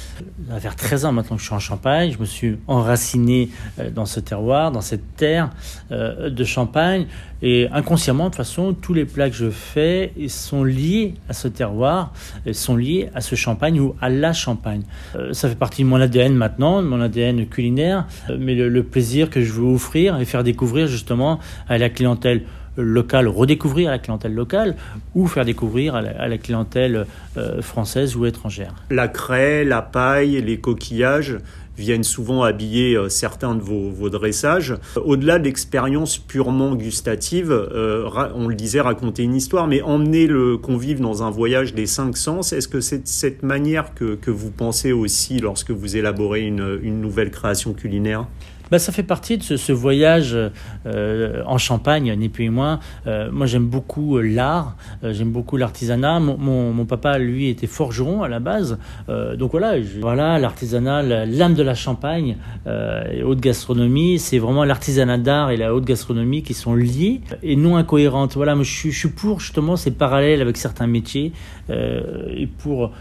va 0.47 0.59
faire 0.59 0.75
13 0.75 1.05
ans 1.05 1.11
maintenant 1.11 1.35
que 1.35 1.41
je 1.41 1.47
suis 1.47 1.55
en 1.55 1.59
Champagne. 1.59 2.11
Je 2.11 2.19
me 2.19 2.25
suis 2.25 2.57
enraciné 2.67 3.49
euh, 3.79 3.89
dans 3.89 4.05
ce 4.05 4.19
terroir, 4.19 4.71
dans 4.71 4.81
cette 4.81 5.15
terre 5.15 5.49
euh, 5.91 6.29
de 6.29 6.43
Champagne. 6.43 7.07
Et 7.41 7.67
inconsciemment, 7.71 8.25
de 8.25 8.29
toute 8.29 8.37
façon, 8.37 8.73
tous 8.73 8.93
les 8.93 9.05
plats 9.05 9.29
que 9.29 9.35
je 9.35 9.49
fais 9.49 10.13
sont 10.27 10.63
liés 10.63 11.13
à 11.29 11.33
ce 11.33 11.47
terroir, 11.47 12.11
sont 12.53 12.75
liés 12.75 13.09
à 13.13 13.21
ce 13.21 13.35
Champagne 13.35 13.79
ou 13.79 13.95
à 14.01 14.09
la 14.09 14.33
Champagne. 14.33 14.83
Euh, 15.15 15.33
ça 15.33 15.47
fait 15.47 15.55
partie 15.55 15.83
de 15.83 15.87
mon 15.87 16.01
ADN 16.01 16.33
maintenant, 16.33 16.81
de 16.81 16.87
mon 16.87 17.01
ADN 17.01 17.45
culinaire, 17.45 18.07
mais 18.39 18.55
le 18.55 18.83
plaisir 18.83 19.29
que 19.29 19.41
je 19.41 19.51
veux 19.53 19.65
offrir 19.65 20.20
et 20.20 20.25
faire 20.25 20.43
découvrir 20.43 20.87
justement 20.87 21.39
à 21.67 21.77
la 21.77 21.89
clientèle 21.89 22.43
locale, 22.77 23.27
redécouvrir 23.27 23.90
la 23.90 24.00
clientèle 24.00 24.33
locale 24.33 24.75
ou 25.14 25.27
faire 25.27 25.46
découvrir 25.46 25.96
à 25.96 26.01
la, 26.01 26.38
clientèle 26.38 27.05
euh, 27.38 27.61
française 27.61 28.16
ou 28.16 28.25
étrangère. 28.25 28.74
La 28.90 29.07
craie, 29.07 29.64
la 29.64 29.81
paille, 29.81 30.42
les 30.42 30.59
coquillages 30.59 31.38
viennent 31.77 32.03
souvent 32.03 32.44
habiller 32.44 32.96
euh, 32.96 33.09
certains 33.09 33.55
de 33.55 33.61
vos, 33.61 34.09
dressages. 34.09 34.75
Au-delà 34.96 35.40
de 35.40 35.46
l'expérience 35.46 36.18
purement 36.18 36.75
gustative, 36.75 37.51
euh, 37.51 38.09
on 38.35 38.48
le 38.48 38.55
disait, 38.55 38.81
raconter 38.81 39.24
une 39.24 39.35
histoire, 39.35 39.68
mais 39.68 39.81
emmener 39.81 40.27
le 40.27 40.57
convive 40.57 41.01
dans 41.01 41.24
un 41.24 41.29
voyage 41.29 41.74
des 41.74 41.85
cinq 41.85 42.18
sens, 42.18 42.53
est-ce 42.53 42.68
que 42.68 42.79
c'est 42.79 43.07
cette 43.07 43.44
manière 43.44 43.94
que, 43.94 44.18
vous 44.27 44.51
pensez 44.51 44.92
aussi 44.92 45.40
lorsque 45.40 45.72
vous 45.72 45.96
élaborez 45.96 46.42
une 46.42 47.01
nouvelle 47.01 47.31
création 47.31 47.74
culinaire? 47.74 48.27
Bah, 48.71 48.79
ça 48.79 48.91
fait 48.91 49.03
partie 49.03 49.37
de 49.37 49.43
ce, 49.43 49.71
voyage 49.71 50.37
euh, 50.85 51.43
en 51.45 51.57
Champagne, 51.57 52.13
ni 52.17 52.29
plus 52.29 52.45
ni 52.45 52.49
moins. 52.49 52.79
Euh, 53.07 53.29
moi, 53.31 53.45
j'aime 53.45 53.67
beaucoup 53.67 54.17
euh, 54.17 54.21
l'art, 54.21 54.75
j'aime 55.03 55.31
beaucoup 55.31 55.57
l'artisanat. 55.57 56.19
Mon, 56.19 56.85
papa, 56.85 57.17
lui, 57.17 57.49
était 57.49 57.67
forgeron 57.67 58.23
à 58.23 58.27
la 58.27 58.39
base. 58.39 58.77
donc 59.07 59.51
voilà, 59.51 59.73
voilà 59.99 60.39
l'artisanat, 60.39 61.01
l'âme 61.25 61.55
de 61.55 61.63
la 61.63 61.73
Champagne 61.73 62.37
et 62.65 63.23
haute 63.23 63.39
gastronomie, 63.39 64.19
c'est 64.19 64.37
vraiment 64.37 64.63
l'artisanat 64.63 65.17
d'art 65.17 65.51
et 65.51 65.57
la 65.57 65.73
haute 65.73 65.85
gastronomie 65.85 66.43
qui 66.43 66.53
sont 66.53 66.75
liés 66.75 67.21
et 67.43 67.55
non 67.55 67.75
incohérentes. 67.75 68.35
Voilà, 68.35 68.55
moi, 68.55 68.63
je, 68.63 68.89
je 68.89 68.97
suis 68.97 69.09
pour 69.09 69.39
justement 69.39 69.75
ces 69.75 69.91
parallèles 69.91 70.41
avec 70.41 70.57
certains 70.57 70.87
métiers 70.87 71.31
et 71.69 72.47
pour 72.47 72.91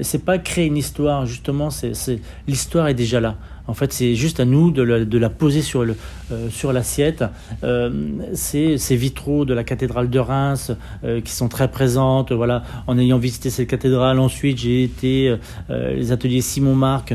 c'est 0.00 0.24
pas 0.24 0.38
créer 0.38 0.66
une 0.66 0.78
histoire 0.78 1.26
justement 1.26 1.68
c'est 1.68 1.92
l'histoire 2.48 2.88
est 2.88 2.94
déjà 2.94 3.20
là 3.20 3.36
en 3.66 3.72
fait, 3.72 3.92
c'est 3.92 4.14
juste 4.14 4.40
à 4.40 4.44
nous 4.44 4.70
de 4.70 4.82
la, 4.82 5.30
poser 5.30 5.62
sur, 5.62 5.80
euh, 5.80 6.72
l'assiette. 6.72 7.24
Euh, 7.62 7.90
ces 8.34 8.96
vitraux 8.96 9.44
de 9.44 9.54
la 9.54 9.64
cathédrale 9.64 10.10
de 10.10 10.18
Reims 10.18 10.72
euh, 11.02 11.20
qui 11.22 11.32
sont 11.32 11.48
très 11.48 11.70
présentes. 11.70 12.30
Voilà, 12.32 12.62
en 12.86 12.98
ayant 12.98 13.18
visité 13.18 13.48
cette 13.48 13.68
cathédrale, 13.68 14.18
ensuite 14.18 14.58
j'ai 14.58 14.84
été 14.84 15.34
les 15.68 16.12
ateliers 16.12 16.40
Simon 16.40 16.74
Marc 16.74 17.14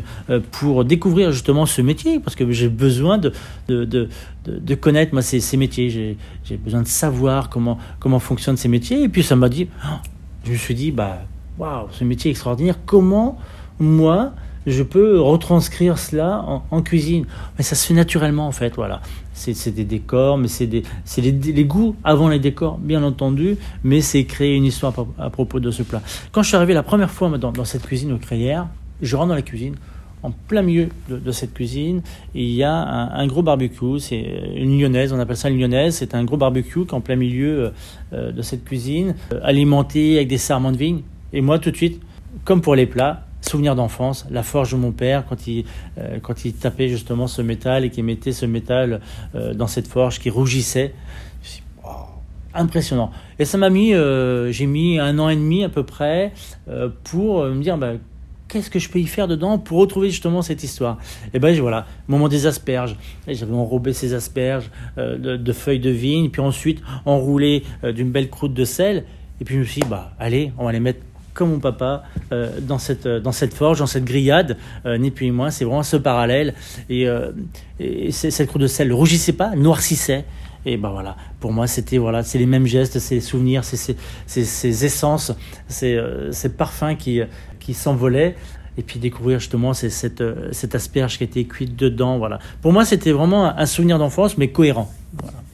pour 0.52 0.86
découvrir 0.86 1.32
justement 1.32 1.66
ce 1.66 1.82
métier 1.82 2.20
parce 2.20 2.36
que 2.36 2.50
j'ai 2.52 2.70
besoin 2.70 3.20
de, 3.20 4.10
connaître 4.76 5.20
ces, 5.22 5.58
métiers. 5.58 6.18
J'ai 6.44 6.58
besoin 6.58 6.82
de 6.82 6.88
savoir 6.88 7.50
comment, 7.50 8.20
fonctionnent 8.20 8.58
ces 8.58 8.70
métiers. 8.70 9.04
Et 9.04 9.10
puis 9.10 9.24
ça 9.24 9.36
m'a 9.36 9.50
dit, 9.50 9.68
je 10.46 10.52
me 10.52 10.58
suis 10.58 10.76
dit, 10.76 10.92
bah, 10.92 11.22
waouh, 11.60 11.88
ce 11.92 12.04
métier 12.04 12.32
extraordinaire. 12.32 12.76
Comment 12.86 13.38
moi 13.80 14.34
je 14.72 14.84
peux 14.84 15.20
retranscrire 15.20 15.98
cela 15.98 16.44
en, 16.72 16.82
cuisine. 16.82 17.26
Mais 17.58 17.64
ça 17.64 17.76
se 17.76 17.88
fait 17.88 17.94
naturellement 17.94 18.48
en 18.48 18.52
fait, 18.52 18.76
voilà. 18.76 19.02
C'est 19.34 19.74
des 19.74 19.86
décors, 19.86 20.38
mais 20.38 20.50
c'est 20.50 20.66
les, 20.68 21.66
goûts 21.66 21.96
avant 22.04 22.28
les 22.28 22.40
décors, 22.40 22.78
bien 22.78 23.04
entendu, 23.04 23.58
mais 23.84 24.02
c'est 24.02 24.26
créer 24.26 24.56
une 24.56 24.66
histoire 24.66 24.94
à, 25.18 25.30
propos 25.30 25.62
de 25.62 25.72
ce 25.72 25.84
plat. 25.84 26.02
Quand 26.32 26.44
je 26.44 26.50
suis 26.50 26.58
arrivé 26.58 26.74
la 26.74 26.84
première 26.84 27.10
fois 27.10 27.30
dans, 27.38 27.66
cette 27.66 27.84
cuisine 27.84 28.12
au 28.12 28.18
Crayères, 28.18 28.68
je 29.02 29.16
rentre 29.16 29.30
dans 29.30 29.36
la 29.36 29.42
cuisine, 29.42 29.76
en 30.24 30.32
plein 30.32 30.62
milieu 30.62 30.90
de, 31.10 31.32
cette 31.32 31.54
cuisine, 31.54 32.02
il 32.36 32.50
y 32.50 32.64
a 32.64 32.74
un, 32.74 33.28
gros 33.28 33.42
barbecue, 33.42 34.00
c'est 34.00 34.20
une 34.56 34.78
lyonnaise, 34.78 35.14
on 35.14 35.20
appelle 35.20 35.38
ça 35.38 35.50
une 35.50 35.58
lyonnaise, 35.58 35.96
c'est 35.96 36.14
un 36.14 36.26
gros 36.26 36.36
barbecue 36.36 36.84
qui 36.86 36.90
est 36.90 36.94
en 36.94 37.00
plein 37.00 37.16
milieu 37.16 37.72
euh, 38.12 38.34
de 38.34 38.42
cette 38.42 38.66
cuisine, 38.66 39.16
euh, 39.32 39.40
alimenté 39.42 40.18
avec 40.18 40.28
des 40.28 40.38
sarments 40.38 40.74
de 40.74 40.78
vigne. 40.78 41.02
Et 41.32 41.40
moi, 41.40 41.60
tout 41.60 41.72
de 41.72 41.78
suite, 41.78 42.02
comme 42.44 42.60
pour 42.60 42.76
les 42.76 42.86
plats, 42.86 43.29
souvenir 43.42 43.76
d'enfance, 43.76 44.26
la 44.30 44.44
forge 44.44 44.72
de 44.72 44.78
mon 44.78 44.92
père 44.92 45.26
quand 45.28 45.48
il, 45.48 45.66
euh, 45.98 46.20
quand 46.22 46.46
il 46.46 46.54
tapait 46.54 46.90
justement 46.90 47.28
ce 47.28 47.42
métal 47.42 47.86
et 47.86 47.90
qu'il 47.90 48.04
mettait 48.04 48.32
ce 48.32 48.46
métal 48.46 49.02
euh, 49.36 49.54
dans 49.54 49.68
cette 49.68 49.88
forge 49.88 50.20
qui 50.20 50.30
rougissait. 50.30 50.94
impressionnant. 52.54 53.12
Et 53.38 53.46
ça 53.46 53.58
m'a 53.58 53.70
mis, 53.70 53.94
euh, 53.94 54.52
j'ai 54.52 54.66
mis 54.66 55.00
un 55.00 55.20
an 55.20 55.30
et 55.30 55.36
demi 55.36 55.64
à 55.64 55.70
peu 55.70 55.84
près 55.84 56.34
pour 57.04 57.44
me 57.46 57.62
dire 57.62 57.78
bah, 57.78 57.94
qu'est-ce 58.48 58.72
que 58.72 58.80
je 58.80 58.90
peux 58.90 59.00
y 59.00 59.06
faire 59.06 59.28
dedans 59.28 59.60
pour 59.60 59.78
retrouver 59.78 60.10
justement 60.10 60.42
cette 60.42 60.64
histoire? 60.64 60.98
Et 61.34 61.40
ben 61.40 61.58
voilà, 61.62 61.86
moment 62.08 62.28
des 62.28 62.48
asperges. 62.48 62.96
J'avais 63.28 63.54
enrobé 63.54 63.94
ces 63.94 64.14
asperges 64.16 64.72
de, 64.98 65.38
de, 65.38 65.54
feuilles 65.54 65.80
de 65.80 65.92
vigne, 65.92 66.30
puis 66.30 66.42
ensuite 66.42 66.82
enroulé 67.06 67.64
d'une 67.84 68.12
belle 68.12 68.30
croûte 68.30 68.54
de 68.54 68.66
sel. 68.66 69.06
Et 69.40 69.46
puis 69.46 69.56
je 69.56 69.60
me 69.60 69.66
suis 69.66 69.82
dit, 69.82 69.88
bah 69.88 70.12
allez, 70.20 70.52
on 70.58 70.66
va 70.66 70.72
les 70.72 70.80
mettre 70.80 71.02
comme 71.40 71.52
mon 71.52 71.60
papa 71.60 72.04
dans, 72.62 72.78
cette, 72.78 73.08
dans 73.08 73.32
cette 73.32 73.54
forge, 73.54 73.80
dans 73.80 73.88
cette 73.88 74.04
grillade, 74.04 74.58
ni 74.86 75.10
plus 75.10 75.28
ni 75.28 75.32
moins. 75.32 75.50
C'est 75.50 75.64
vraiment 75.64 75.84
ce 75.84 75.96
parallèle. 75.96 76.54
Et, 76.90 77.08
et 77.80 78.12
cette 78.12 78.48
croûte 78.48 78.62
de 78.62 78.68
sel 78.68 78.90
ne 78.90 78.94
rougissait 78.94 79.34
pas, 79.34 79.56
noircissait. 79.56 80.26
Et 80.66 80.76
ben 80.76 80.90
voilà, 80.90 81.16
pour 81.40 81.54
moi, 81.54 81.68
c'était 81.68 81.98
voilà, 81.98 82.22
c'est 82.22 82.38
les 82.38 82.46
mêmes 82.46 82.66
gestes, 82.66 83.00
c'est 83.00 83.16
les 83.16 83.22
souvenirs, 83.22 83.64
c'est 83.64 83.96
ces 84.28 84.86
essences, 84.86 85.32
c'est 85.70 85.98
ces 86.32 86.50
parfums 86.50 86.98
qui, 87.00 87.22
qui 87.62 87.74
s'envolaient 87.74 88.36
et 88.78 88.84
puis 88.84 89.00
découvrir 89.00 89.40
justement 89.40 89.74
cette, 89.74 90.24
cette 90.52 90.76
asperge 90.76 91.18
qui 91.18 91.24
était 91.24 91.46
cuite 91.46 91.78
dedans. 91.78 92.18
Voilà. 92.18 92.40
Pour 92.62 92.74
moi, 92.74 92.84
c'était 92.84 93.14
vraiment 93.14 93.58
un 93.58 93.66
souvenir 93.66 93.98
d'enfance, 93.98 94.38
mais 94.38 94.50
cohérent. 94.50 94.92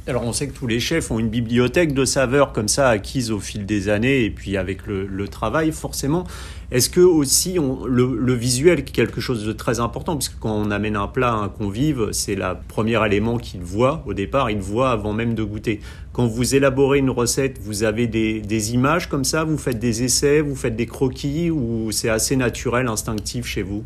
Alors 0.07 0.21
on 0.21 0.33
sait 0.33 0.47
que 0.47 0.53
tous 0.53 0.67
les 0.67 0.79
chefs 0.79 1.09
ont 1.09 1.17
une 1.17 1.29
bibliothèque 1.29 1.91
de 1.91 2.05
saveurs 2.05 2.53
comme 2.53 2.67
ça 2.67 2.89
acquises 2.89 3.31
au 3.31 3.39
fil 3.39 3.65
des 3.65 3.89
années 3.89 4.23
et 4.23 4.29
puis 4.29 4.55
avec 4.55 4.85
le, 4.85 5.27
travail 5.27 5.71
forcément. 5.71 6.25
Est-ce 6.69 6.91
que 6.91 7.01
aussi 7.01 7.57
le, 7.87 8.33
visuel 8.33 8.79
est 8.79 8.83
quelque 8.83 9.19
chose 9.19 9.43
de 9.43 9.51
très 9.51 9.79
important 9.79 10.15
puisque 10.15 10.37
quand 10.39 10.53
on 10.53 10.69
amène 10.69 10.95
un 10.95 11.07
plat 11.07 11.31
à 11.31 11.37
un 11.37 11.49
convive, 11.49 12.09
c'est 12.11 12.35
le 12.35 12.53
premier 12.67 13.03
élément 13.03 13.39
qu'il 13.39 13.61
voit 13.61 14.03
au 14.05 14.13
départ, 14.13 14.51
il 14.51 14.59
voit 14.59 14.91
avant 14.91 15.11
même 15.11 15.33
de 15.33 15.43
goûter. 15.43 15.79
Quand 16.13 16.27
vous 16.27 16.53
élaborez 16.53 16.99
une 16.99 17.09
recette, 17.09 17.57
vous 17.59 17.83
avez 17.83 18.05
des, 18.05 18.41
des 18.41 18.73
images 18.75 19.09
comme 19.09 19.23
ça, 19.23 19.43
vous 19.43 19.57
faites 19.57 19.79
des 19.79 20.03
essais, 20.03 20.39
vous 20.39 20.55
faites 20.55 20.75
des 20.75 20.85
croquis 20.85 21.49
ou 21.49 21.91
c'est 21.91 22.09
assez 22.09 22.35
naturel, 22.35 22.87
instinctif 22.87 23.47
chez 23.47 23.63
vous? 23.63 23.81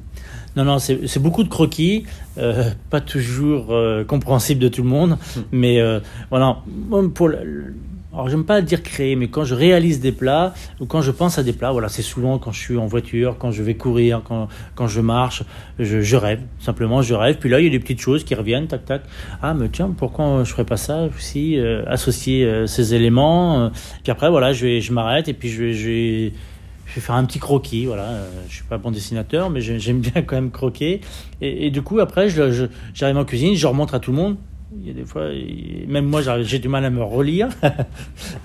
Non, 0.55 0.65
non, 0.65 0.79
c'est 0.79 1.19
beaucoup 1.19 1.43
de 1.43 1.49
croquis, 1.49 2.05
euh, 2.37 2.71
pas 2.89 3.01
toujours 3.01 3.67
euh, 3.69 4.03
compréhensible 4.03 4.59
de 4.59 4.67
tout 4.67 4.81
le 4.81 4.89
monde, 4.89 5.11
hmm. 5.11 5.41
mais 5.51 5.79
euh, 5.79 5.99
voilà. 6.29 6.57
Pour 7.13 7.31
alors 8.11 8.27
j'aime 8.27 8.43
pas 8.43 8.59
dire 8.61 8.81
créer, 8.81 9.15
mais 9.15 9.27
quand 9.27 9.43
je 9.43 9.53
réalise 9.53 9.99
des 9.99 10.11
plats 10.11 10.55
ou 10.79 10.87
quand 10.87 11.01
je 11.01 11.11
pense 11.11 11.37
à 11.37 11.43
des 11.43 11.53
plats, 11.53 11.71
voilà, 11.71 11.89
c'est 11.89 12.01
souvent 12.01 12.39
quand 12.39 12.51
je 12.51 12.59
suis 12.59 12.75
en 12.75 12.87
voiture, 12.87 13.37
quand 13.37 13.51
je 13.51 13.61
vais 13.61 13.75
courir, 13.75 14.23
quand, 14.27 14.47
quand 14.73 14.87
je 14.87 14.99
marche, 14.99 15.43
je, 15.77 16.01
je, 16.01 16.15
rêve, 16.17 16.41
simplement 16.59 17.03
je 17.03 17.13
rêve. 17.13 17.37
Puis 17.37 17.51
là, 17.51 17.59
il 17.59 17.65
y 17.65 17.67
a 17.67 17.71
des 17.71 17.79
petites 17.79 18.01
choses 18.01 18.23
qui 18.23 18.33
reviennent, 18.33 18.65
tac 18.65 18.83
tac. 18.83 19.03
Ah, 19.43 19.53
mais 19.53 19.69
tiens, 19.69 19.93
pourquoi 19.95 20.43
je 20.43 20.51
ferais 20.51 20.65
pas 20.65 20.75
ça 20.75 21.07
aussi, 21.15 21.59
associer 21.85 22.65
ces 22.65 22.95
éléments. 22.95 23.69
puis 24.01 24.11
après, 24.11 24.31
voilà, 24.31 24.53
je 24.53 24.79
je 24.79 24.91
m'arrête 24.91 25.27
et 25.27 25.33
puis 25.33 25.49
je 25.49 25.71
je 25.71 25.87
vais 25.87 26.33
je 26.89 26.95
vais 26.95 27.01
faire 27.01 27.15
un 27.15 27.25
petit 27.25 27.39
croquis. 27.39 27.85
Voilà, 27.85 28.03
euh, 28.03 28.29
je 28.47 28.55
suis 28.55 28.63
pas 28.63 28.77
bon 28.77 28.91
dessinateur, 28.91 29.49
mais 29.49 29.61
j'aime 29.61 29.99
bien 29.99 30.21
quand 30.23 30.35
même 30.35 30.51
croquer. 30.51 31.01
Et, 31.41 31.69
du 31.69 31.81
coup, 31.81 31.99
après, 31.99 32.29
j'arrive 32.29 33.17
en 33.17 33.25
cuisine, 33.25 33.55
je 33.55 33.67
remonte 33.67 33.93
à 33.93 33.99
tout 33.99 34.11
le 34.11 34.17
monde. 34.17 34.37
Il 34.81 34.87
y 34.87 34.91
a 34.91 34.93
des 34.93 35.05
fois, 35.05 35.29
même 35.87 36.05
moi, 36.05 36.21
j'ai 36.43 36.59
du 36.59 36.67
mal 36.67 36.85
à 36.85 36.89
me 36.89 37.03
relire. 37.03 37.49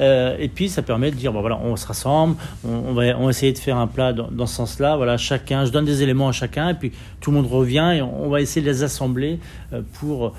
Euh, 0.00 0.36
et 0.40 0.48
puis, 0.48 0.68
ça 0.68 0.82
permet 0.82 1.12
de 1.12 1.16
dire, 1.16 1.32
bon 1.32 1.40
voilà, 1.40 1.56
on 1.62 1.76
se 1.76 1.86
rassemble, 1.86 2.34
on, 2.64 2.94
va, 2.94 3.16
on 3.16 3.30
essayer 3.30 3.52
de 3.52 3.58
faire 3.58 3.76
un 3.76 3.86
plat 3.86 4.12
dans, 4.12 4.46
ce 4.46 4.54
sens-là. 4.54 4.96
Voilà, 4.96 5.16
chacun, 5.16 5.64
je 5.64 5.70
donne 5.70 5.84
des 5.84 6.02
éléments 6.02 6.28
à 6.28 6.32
chacun, 6.32 6.70
et 6.70 6.74
puis 6.74 6.90
tout 7.20 7.30
le 7.30 7.36
monde 7.36 7.46
revient 7.46 7.92
et 7.94 8.02
on, 8.02 8.28
va 8.28 8.40
essayer 8.40 8.60
de 8.60 8.68
les 8.68 8.82
assembler 8.82 9.38
euh, 9.72 9.82
pour, 9.92 10.34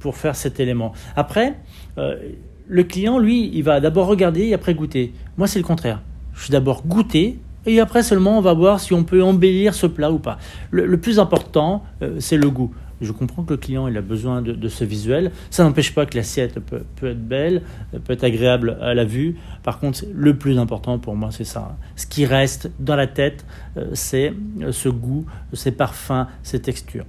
pour 0.00 0.16
faire 0.18 0.36
cet 0.36 0.60
élément. 0.60 0.92
Après, 1.16 1.54
le 1.96 2.84
client, 2.84 3.18
lui, 3.18 3.50
il 3.54 3.62
va 3.62 3.80
d'abord 3.80 4.06
regarder 4.06 4.48
et 4.48 4.54
après 4.54 4.74
goûter. 4.74 5.14
Moi, 5.38 5.46
c'est 5.46 5.58
le 5.58 5.64
contraire. 5.64 6.00
Je 6.40 6.46
vais 6.46 6.52
d'abord 6.52 6.82
goûter 6.86 7.38
et 7.66 7.80
après 7.80 8.02
seulement 8.02 8.38
on 8.38 8.40
va 8.40 8.54
voir 8.54 8.80
si 8.80 8.94
on 8.94 9.04
peut 9.04 9.22
embellir 9.22 9.74
ce 9.74 9.86
plat 9.86 10.10
ou 10.10 10.18
pas. 10.18 10.38
Le, 10.70 10.96
plus 10.96 11.18
important, 11.18 11.84
euh, 12.02 12.16
c'est 12.18 12.38
le 12.38 12.48
goût. 12.48 12.72
Je 13.02 13.12
comprends 13.12 13.42
que 13.42 13.52
le 13.52 13.56
client 13.58 13.88
il 13.88 13.96
a 13.96 14.00
besoin 14.00 14.40
de, 14.40 14.68
ce 14.68 14.84
visuel. 14.84 15.32
Ça 15.50 15.64
n'empêche 15.64 15.94
pas 15.94 16.06
que 16.06 16.16
l'assiette 16.16 16.58
peut, 16.60 16.82
être 17.02 17.28
belle, 17.28 17.62
peut 18.04 18.14
être 18.14 18.24
agréable 18.24 18.78
à 18.80 18.94
la 18.94 19.04
vue. 19.04 19.36
Par 19.62 19.78
contre, 19.78 20.04
le 20.14 20.36
plus 20.36 20.58
important 20.58 20.98
pour 20.98 21.14
moi, 21.14 21.30
c'est 21.30 21.44
ça. 21.44 21.76
Ce 21.96 22.06
qui 22.06 22.24
reste 22.24 22.70
dans 22.78 22.96
la 22.96 23.06
tête, 23.06 23.44
euh, 23.76 23.90
c'est 23.92 24.32
euh, 24.62 24.72
ce 24.72 24.88
goût, 24.88 25.26
ces 25.52 25.72
parfums, 25.72 26.26
ces 26.42 26.60
textures. 26.60 27.06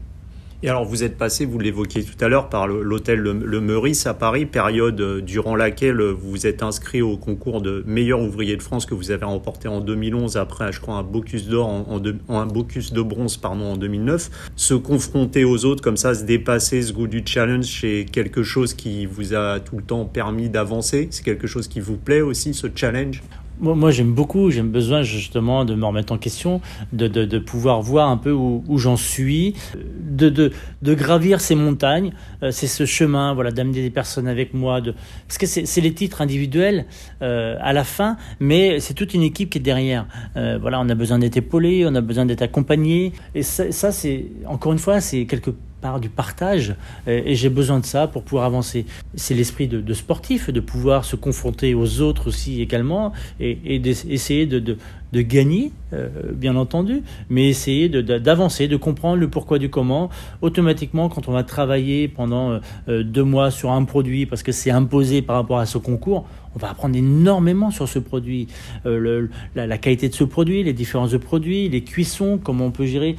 Et 0.64 0.70
alors, 0.70 0.86
vous 0.86 1.04
êtes 1.04 1.18
passé, 1.18 1.46
vous 1.46 1.58
l'évoquiez 1.58 2.04
tout 2.04 2.24
à 2.24 2.28
l'heure, 2.28 2.48
par 2.48 2.68
l'hôtel 2.68 3.20
le, 3.20 3.62
Meurice 3.62 4.06
à 4.06 4.14
Paris, 4.14 4.46
période 4.46 5.02
euh, 5.02 5.20
durant 5.20 5.56
laquelle 5.56 6.00
vous 6.02 6.30
vous 6.30 6.46
êtes 6.46 6.62
inscrit 6.62 7.02
au 7.02 7.18
concours 7.18 7.62
de 7.62 7.84
meilleur 7.88 8.22
ouvrier 8.22 8.56
de 8.58 8.62
France 8.62 8.86
que 8.86 8.94
vous 8.94 9.10
avez 9.10 9.26
remporté 9.26 9.68
en 9.68 9.82
2011, 9.82 10.38
après, 10.38 10.72
je 10.72 10.80
crois, 10.80 10.96
un 10.96 11.04
Bocuse 11.04 11.48
d'or, 11.48 11.68
en, 11.68 12.00
un 12.30 12.46
Bocuse 12.46 12.94
de 12.94 13.02
bronze, 13.02 13.38
pardon, 13.38 13.74
en 13.74 13.78
2009. 13.78 14.52
Se 14.56 14.76
confronter 14.76 15.46
aux 15.46 15.66
autres 15.66 15.82
comme 15.82 15.98
ça, 15.98 16.14
se 16.14 16.26
dépasser, 16.26 16.84
ce 16.84 16.94
goût 16.94 17.08
du 17.08 17.24
challenge, 17.26 17.66
c'est 17.66 18.06
quelque 18.12 18.44
chose 18.44 18.76
qui 18.76 19.08
vous 19.08 19.34
a 19.34 19.60
tout 19.60 19.78
le 19.78 19.84
temps 19.84 20.06
permis 20.06 20.50
d'avancer? 20.50 21.08
C'est 21.10 21.24
quelque 21.24 21.48
chose 21.48 21.68
qui 21.68 21.80
vous 21.80 21.98
plaît 21.98 22.22
aussi, 22.22 22.54
ce 22.54 22.68
challenge? 22.74 23.24
Moi, 23.62 23.92
j'aime 23.92 24.14
beaucoup, 24.14 24.50
j'aime 24.50 24.70
besoin 24.70 25.04
justement 25.04 25.66
de 25.66 25.76
me 25.76 25.86
remettre 25.86 26.12
en 26.12 26.18
question, 26.18 26.62
de, 26.94 27.08
de, 27.08 27.40
pouvoir 27.40 27.82
voir 27.82 28.10
un 28.10 28.18
peu 28.18 28.32
où, 28.32 28.64
où 28.68 28.78
j'en 28.78 28.98
suis, 28.98 29.56
de, 30.00 30.30
de, 30.30 30.94
gravir 30.94 31.40
ces 31.42 31.56
montagnes. 31.56 32.12
Euh, 32.44 32.52
c'est 32.52 32.68
ce 32.68 32.86
chemin, 32.86 33.34
voilà, 33.34 33.52
d'amener 33.52 33.82
des 33.82 33.90
personnes 33.90 34.28
avec 34.28 34.54
moi, 34.54 34.82
parce 35.28 35.38
que 35.38 35.46
c'est 35.46 35.82
les 35.82 35.94
titres 35.94 36.22
individuels 36.22 36.86
euh, 37.22 37.56
à 37.62 37.74
la 37.74 37.84
fin, 37.84 38.18
mais 38.40 38.80
c'est 38.80 38.94
toute 38.94 39.14
une 39.14 39.24
équipe 39.24 39.52
qui 39.52 39.60
est 39.60 39.62
derrière. 39.62 40.08
Euh, 40.36 40.58
voilà, 40.60 40.80
on 40.80 40.90
a 40.90 40.96
besoin 40.96 41.20
d'être 41.20 41.38
épaulé, 41.38 41.86
on 41.88 41.96
a 41.96 42.02
besoin 42.02 42.26
d'être 42.26 42.42
accompagné, 42.42 43.14
et 43.36 43.44
ça, 43.44 43.72
ça 43.72 43.92
c'est 43.92 44.26
encore 44.46 44.74
une 44.74 44.80
fois, 44.80 45.02
c'est 45.02 45.26
quelque 45.26 45.52
par 45.82 46.00
du 46.00 46.10
partage 46.10 46.76
et, 47.08 47.36
j'ai 47.36 47.50
besoin 47.50 47.80
de 47.80 47.86
ça 47.86 48.08
pour 48.08 48.24
pouvoir 48.24 48.46
avancer. 48.46 48.86
C'est 49.16 49.34
l'esprit 49.34 49.68
de, 49.68 49.94
sportif, 49.94 50.50
de 50.50 50.60
pouvoir 50.60 51.06
se 51.06 51.16
confronter 51.16 51.74
aux 51.74 52.02
autres 52.02 52.28
aussi 52.28 52.62
également 52.62 53.12
et, 53.40 53.80
d'essayer 53.80 54.46
de, 54.46 54.60
de, 54.60 55.22
gagner, 55.22 55.72
euh, 55.94 56.10
bien 56.34 56.56
entendu, 56.56 57.02
mais 57.30 57.50
essayer 57.50 57.90
d'avancer, 57.90 58.68
de, 58.68 58.78
comprendre 58.78 59.18
le 59.18 59.30
pourquoi 59.30 59.60
du 59.60 59.70
comment. 59.70 60.10
Automatiquement, 60.42 61.10
quand 61.10 61.28
on 61.28 61.32
va 61.32 61.44
travailler 61.44 62.08
pendant 62.08 62.60
euh, 62.88 63.04
deux 63.04 63.24
mois 63.24 63.52
sur 63.52 63.72
un 63.72 63.84
produit 63.84 64.26
parce 64.26 64.44
que 64.44 64.52
c'est 64.52 64.72
imposé 64.72 65.22
par 65.22 65.36
rapport 65.36 65.60
à 65.60 65.66
ce 65.66 65.78
concours, 65.78 66.26
on 66.56 66.60
va 66.60 66.70
apprendre 66.70 66.96
énormément 66.96 67.72
sur 67.72 67.88
ce 67.88 68.00
produit, 68.00 68.48
euh, 68.86 69.28
la, 69.56 69.68
la 69.68 69.78
qualité 69.78 70.10
de 70.10 70.14
ce 70.14 70.24
produit, 70.24 70.64
les 70.64 70.74
différences 70.74 71.12
de 71.12 71.18
produits, 71.18 71.70
les 71.70 71.84
cuissons, 71.84 72.40
comment 72.42 72.66
on 72.66 72.72
peut 72.72 72.86
gérer. 72.86 73.16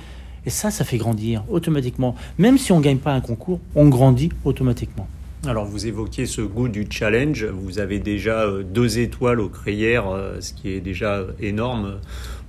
Et 0.46 0.50
ça, 0.50 0.70
ça 0.70 0.84
fait 0.84 0.98
grandir 0.98 1.44
automatiquement. 1.48 2.14
Même 2.38 2.58
si 2.58 2.72
on 2.72 2.78
ne 2.78 2.84
gagne 2.84 2.98
pas 2.98 3.12
un 3.12 3.20
concours, 3.20 3.60
on 3.74 3.88
grandit 3.88 4.30
automatiquement. 4.44 5.06
Alors 5.44 5.64
vous 5.64 5.86
évoquiez 5.86 6.26
ce 6.26 6.40
goût 6.40 6.68
du 6.68 6.86
challenge. 6.88 7.44
Vous 7.44 7.80
avez 7.80 7.98
déjà 7.98 8.42
euh, 8.42 8.62
deux 8.62 9.00
étoiles 9.00 9.40
au 9.40 9.48
Crayères, 9.48 10.08
euh, 10.08 10.40
ce 10.40 10.52
qui 10.52 10.70
est 10.70 10.80
déjà 10.80 11.24
énorme 11.40 11.98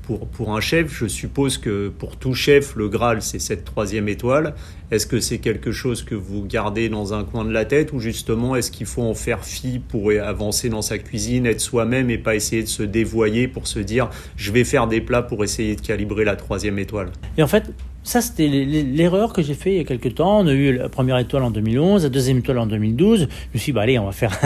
pour, 0.03 0.27
pour 0.27 0.55
un 0.55 0.59
chef, 0.59 0.93
je 0.93 1.07
suppose 1.07 1.57
que 1.57 1.89
pour 1.89 2.17
tout 2.17 2.33
chef, 2.33 2.75
le 2.75 2.89
Graal, 2.89 3.21
c'est 3.21 3.39
cette 3.39 3.65
troisième 3.65 4.07
étoile. 4.09 4.53
Est-ce 4.91 5.07
que 5.07 5.19
c'est 5.19 5.39
quelque 5.39 5.71
chose 5.71 6.03
que 6.03 6.13
vous 6.13 6.45
gardez 6.45 6.89
dans 6.89 7.13
un 7.13 7.23
coin 7.23 7.45
de 7.45 7.51
la 7.51 7.65
tête 7.65 7.93
ou 7.93 7.99
justement 7.99 8.55
est-ce 8.55 8.69
qu'il 8.69 8.85
faut 8.85 9.01
en 9.01 9.15
faire 9.15 9.43
fi 9.43 9.79
pour 9.79 10.11
avancer 10.11 10.69
dans 10.69 10.81
sa 10.81 10.97
cuisine, 10.97 11.45
être 11.45 11.61
soi-même 11.61 12.09
et 12.09 12.17
pas 12.17 12.35
essayer 12.35 12.61
de 12.61 12.67
se 12.67 12.83
dévoyer 12.83 13.47
pour 13.47 13.65
se 13.65 13.79
dire 13.79 14.09
je 14.35 14.51
vais 14.51 14.63
faire 14.63 14.87
des 14.87 15.01
plats 15.01 15.23
pour 15.23 15.43
essayer 15.43 15.75
de 15.75 15.81
calibrer 15.81 16.25
la 16.25 16.35
troisième 16.35 16.77
étoile? 16.77 17.11
Et 17.37 17.43
en 17.43 17.47
fait, 17.47 17.71
ça, 18.03 18.19
c'était 18.19 18.47
l'erreur 18.49 19.31
que 19.31 19.41
j'ai 19.41 19.53
fait 19.53 19.71
il 19.71 19.77
y 19.77 19.79
a 19.79 19.85
quelques 19.85 20.15
temps. 20.15 20.39
On 20.39 20.47
a 20.47 20.51
eu 20.51 20.75
la 20.75 20.89
première 20.89 21.17
étoile 21.17 21.43
en 21.43 21.51
2011, 21.51 22.03
la 22.03 22.09
deuxième 22.09 22.39
étoile 22.39 22.59
en 22.59 22.67
2012. 22.67 23.19
Je 23.19 23.25
me 23.25 23.59
suis 23.59 23.71
dit, 23.71 23.75
bah, 23.75 23.83
allez, 23.83 23.97
on 23.97 24.05
va 24.05 24.11
faire 24.11 24.37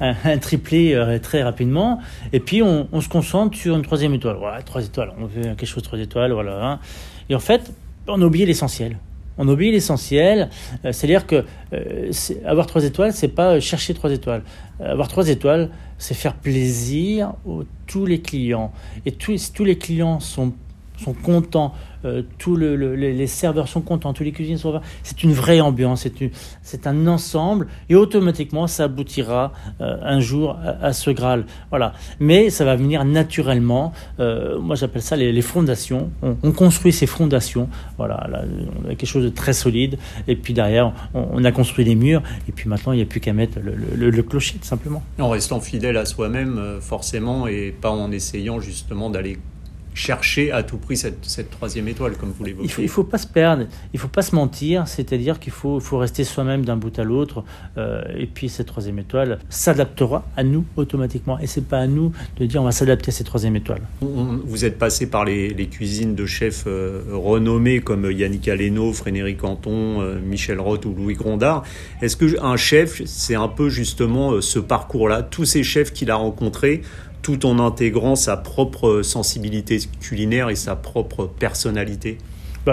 un, 0.00 0.38
triplé 0.38 0.94
euh, 0.94 1.18
très 1.18 1.42
rapidement. 1.42 1.98
Et 2.32 2.38
puis, 2.38 2.62
on, 2.62 3.00
se 3.00 3.08
concentre 3.08 3.58
sur 3.58 3.74
une 3.74 3.82
troisième 3.82 4.14
étoile. 4.14 4.36
Voilà, 4.38 4.62
trois 4.62 4.84
étoiles. 4.84 5.12
On 5.18 5.26
fait 5.26 5.42
quelque 5.56 5.66
chose 5.66 5.82
de 5.82 5.88
trois 5.88 5.98
étoiles, 5.98 6.32
voilà. 6.32 6.64
Hein. 6.64 6.78
Et 7.28 7.34
en 7.34 7.40
fait, 7.40 7.72
on 8.06 8.22
a 8.22 8.24
oublié 8.24 8.46
l'essentiel. 8.46 8.96
On 9.38 9.48
a 9.48 9.52
oublié 9.52 9.72
l'essentiel. 9.72 10.48
Euh, 10.84 10.92
c'est-à-dire 10.92 11.26
que 11.26 11.44
euh, 11.72 12.12
avoir 12.44 12.68
trois 12.68 12.84
étoiles, 12.84 13.12
c'est 13.12 13.28
pas 13.28 13.58
chercher 13.58 13.92
trois 13.92 14.12
étoiles. 14.12 14.42
avoir 14.78 15.08
trois 15.08 15.28
étoiles, 15.28 15.70
c'est 15.98 16.14
faire 16.14 16.34
plaisir 16.34 17.30
à 17.44 17.50
tous 17.88 18.06
les 18.06 18.20
clients. 18.20 18.70
Et 19.04 19.10
tous, 19.10 19.52
tous 19.52 19.64
les 19.64 19.78
clients 19.78 20.20
sont 20.20 20.52
contents, 21.24 21.74
euh, 22.04 22.22
tous 22.38 22.56
les 22.56 23.26
serveurs 23.26 23.68
sont 23.68 23.80
contents, 23.80 24.12
tous 24.12 24.24
les 24.24 24.32
cuisiniers 24.32 24.58
sont 24.58 24.72
contents. 24.72 24.84
C'est 25.02 25.22
une 25.22 25.32
vraie 25.32 25.60
ambiance, 25.60 26.06
c'est 26.62 26.86
un 26.86 27.06
ensemble 27.06 27.66
et 27.88 27.94
automatiquement 27.94 28.66
ça 28.66 28.84
aboutira 28.84 29.52
euh, 29.80 29.96
un 30.02 30.20
jour 30.20 30.58
à, 30.82 30.92
ce 30.92 31.10
Graal. 31.10 31.44
Voilà. 31.70 31.92
Mais 32.18 32.50
ça 32.50 32.64
va 32.64 32.76
venir 32.76 33.04
naturellement. 33.04 33.92
Euh, 34.18 34.58
moi 34.58 34.76
j'appelle 34.76 35.02
ça 35.02 35.16
les, 35.16 35.40
fondations. 35.42 36.10
On, 36.22 36.52
construit 36.52 36.92
ces 36.92 37.06
fondations. 37.06 37.68
Voilà, 37.96 38.28
on 38.84 38.86
a 38.86 38.94
quelque 38.94 39.06
chose 39.06 39.24
de 39.24 39.30
très 39.30 39.52
solide 39.52 39.98
et 40.28 40.36
puis 40.36 40.54
derrière 40.54 40.92
on, 41.14 41.44
a 41.44 41.52
construit 41.52 41.84
les 41.84 41.94
murs 41.94 42.22
et 42.48 42.52
puis 42.52 42.68
maintenant 42.68 42.92
il 42.92 42.96
n'y 42.96 43.02
a 43.02 43.06
plus 43.06 43.20
qu'à 43.20 43.32
mettre 43.32 43.58
le, 43.60 44.10
le, 44.10 44.22
clocher 44.22 44.58
tout 44.58 44.66
simplement. 44.66 45.02
En 45.18 45.30
restant 45.30 45.60
fidèle 45.60 45.96
à 45.96 46.04
soi-même 46.04 46.78
forcément 46.80 47.46
et 47.46 47.74
pas 47.78 47.90
en 47.90 48.12
essayant 48.12 48.60
justement 48.60 49.08
d'aller 49.10 49.38
chercher 49.94 50.52
à 50.52 50.62
tout 50.62 50.78
prix 50.78 50.96
cette, 50.96 51.24
cette 51.24 51.50
troisième 51.50 51.88
étoile, 51.88 52.12
comme 52.16 52.30
vous 52.30 52.44
l'évoquez. 52.44 52.64
Il 52.64 52.70
faut, 52.70 52.82
il 52.82 52.88
faut 52.88 53.04
pas 53.04 53.18
se 53.18 53.26
perdre, 53.26 53.66
il 53.92 53.98
faut 53.98 54.08
pas 54.08 54.22
se 54.22 54.34
mentir, 54.34 54.86
c'est-à-dire 54.86 55.38
qu'il 55.40 55.52
faut, 55.52 55.80
faut 55.80 55.98
rester 55.98 56.24
soi-même 56.24 56.64
d'un 56.64 56.76
bout 56.76 56.96
à 56.98 57.04
l'autre, 57.04 57.44
euh, 57.76 58.02
et 58.16 58.26
puis 58.26 58.48
cette 58.48 58.66
troisième 58.66 58.98
étoile 58.98 59.38
s'adaptera 59.48 60.24
à 60.36 60.44
nous 60.44 60.64
automatiquement, 60.76 61.38
et 61.38 61.46
c'est 61.46 61.66
pas 61.66 61.78
à 61.78 61.86
nous 61.86 62.12
de 62.38 62.46
dire 62.46 62.62
on 62.62 62.64
va 62.64 62.72
s'adapter 62.72 63.10
à 63.10 63.12
cette 63.12 63.26
troisième 63.26 63.56
étoile. 63.56 63.82
Vous 64.00 64.64
êtes 64.64 64.78
passé 64.78 65.08
par 65.08 65.24
les, 65.24 65.50
les 65.50 65.66
cuisines 65.66 66.14
de 66.14 66.26
chefs 66.26 66.64
euh, 66.66 67.02
renommés 67.12 67.80
comme 67.80 68.10
Yannick 68.10 68.48
Aleno, 68.48 68.92
Frédéric 68.92 69.38
Canton, 69.38 70.00
euh, 70.00 70.20
Michel 70.20 70.60
Roth 70.60 70.84
ou 70.86 70.94
Louis 70.94 71.14
Grondard. 71.14 71.64
Est-ce 72.00 72.16
que 72.16 72.40
un 72.42 72.56
chef, 72.56 73.02
c'est 73.06 73.34
un 73.34 73.48
peu 73.48 73.68
justement 73.68 74.40
ce 74.40 74.58
parcours-là, 74.58 75.22
tous 75.22 75.44
ces 75.44 75.62
chefs 75.62 75.92
qu'il 75.92 76.10
a 76.10 76.16
rencontrés 76.16 76.82
tout 77.22 77.46
en 77.46 77.58
intégrant 77.58 78.16
sa 78.16 78.36
propre 78.36 79.02
sensibilité 79.02 79.78
culinaire 80.00 80.50
et 80.50 80.56
sa 80.56 80.76
propre 80.76 81.26
personnalité 81.26 82.18